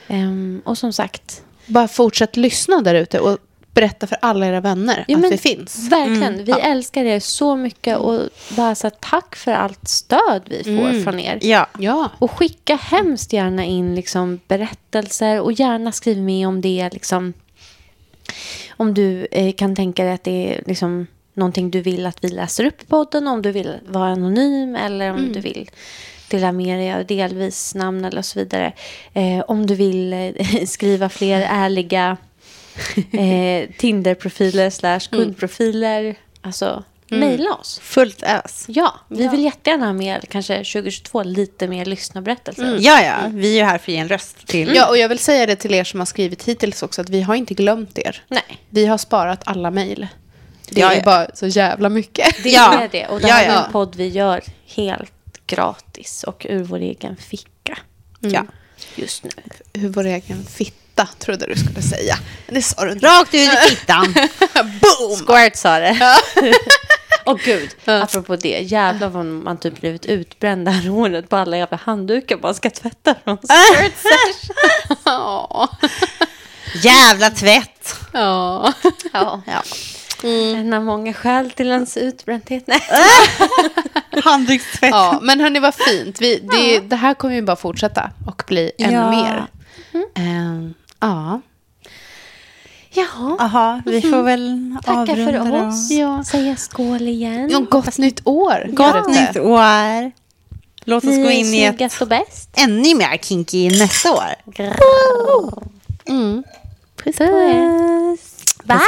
[0.08, 3.38] Ehm, och som sagt, Bara fortsätt lyssna där ute och
[3.76, 5.88] berätta för alla era vänner Ja, att vi finns.
[5.90, 6.44] Verkligen.
[6.44, 7.98] Vi älskar er så mycket.
[7.98, 8.20] Och
[8.56, 11.38] bara så tack för allt stöd vi får från er.
[11.42, 11.66] Ja.
[11.78, 12.10] Ja.
[12.18, 16.88] Och skicka hemskt gärna in liksom, berättelser och gärna skriv med om det.
[16.92, 17.32] Liksom,
[18.70, 22.28] om du eh, kan tänka dig att det är liksom, någonting du vill att vi
[22.28, 23.28] läser upp i podden.
[23.28, 25.70] Om du vill vara anonym eller om du vill
[26.28, 28.72] dela med dig av delvis namn eller så vidare.
[29.12, 32.16] Eh, om du vill eh, skriva fler ärliga
[33.12, 36.16] eh, Tinder-profiler slash kundprofiler.
[36.40, 37.78] Alltså, mejla oss.
[37.82, 38.64] Fullt ös.
[38.68, 42.78] Ja, vi vill jättegärna ha med kanske 2022 lite mer lyssnarberättelser.
[42.80, 43.16] Ja, ja.
[43.32, 44.72] Vi är ju här för att ge en röst till...
[44.74, 47.22] ja, och jag vill säga det till er som har skrivit hittills också, att vi
[47.22, 48.24] har inte glömt er.
[48.28, 50.06] Nej, Vi har sparat alla mejl.
[50.70, 51.02] Det Ja, är ja.
[51.04, 52.42] bara så jävla mycket.
[52.42, 52.80] det Ja.
[52.80, 53.06] är det.
[53.06, 53.64] Och det Ja, här är ja.
[53.66, 55.12] en podd vi gör helt
[55.46, 57.78] gratis och ur vår egen ficka
[58.20, 58.46] Ja.
[58.94, 59.30] just nu.
[59.72, 62.16] Hur vår egen fitta, trodde du skulle säga.
[62.46, 63.06] Det sa du inte.
[63.06, 64.14] Rakt ut i fittan.
[64.54, 65.16] Boom!
[65.26, 66.18] Squirt sa det.
[67.24, 68.58] Och gud, apropå det.
[68.60, 72.70] Jävlar vad man typ blivit utbränd det här året på alla jävla handdukar man ska
[72.70, 73.38] tvätta från.
[75.04, 75.68] Ja.
[76.82, 77.94] Jävla tvätt.
[78.12, 78.72] Ja.
[79.12, 79.42] Ja.
[79.46, 79.62] Ja.
[80.28, 82.64] En av många skäl till ens utbrändhet.
[82.66, 82.80] Nej.
[84.24, 84.90] Handdukstvätt.
[84.90, 86.20] ja, men hörni, vad fint.
[86.20, 89.10] Vi, det, det här kommer ju bara fortsätta och bli ännu Ja.
[89.10, 89.46] mer.
[90.16, 91.40] Ehm, ja.
[92.90, 93.36] Jaha.
[93.38, 95.66] Jaha, vi får väl Tacka för avrunda då.
[95.68, 95.90] oss.
[95.90, 96.24] Ja.
[96.24, 97.48] Säga skål igen.
[97.50, 98.66] Ja, gott nytt år.
[98.72, 99.20] Gott ute.
[99.20, 100.12] nytt år.
[100.84, 102.50] Låt oss gå in i ett och bäst.
[102.56, 104.34] ännu mer kinky nästa år.
[106.08, 106.44] Mm.
[107.04, 108.16] Puss på er.
[108.66, 108.78] Bye!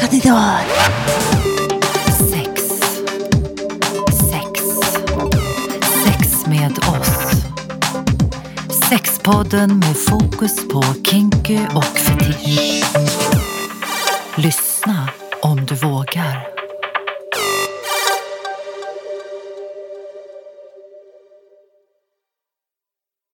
[0.00, 1.55] Gott nytt år.
[9.26, 12.84] Podden med fokus på kinky och fetisch.
[14.36, 15.08] Lyssna
[15.42, 16.55] om du vågar.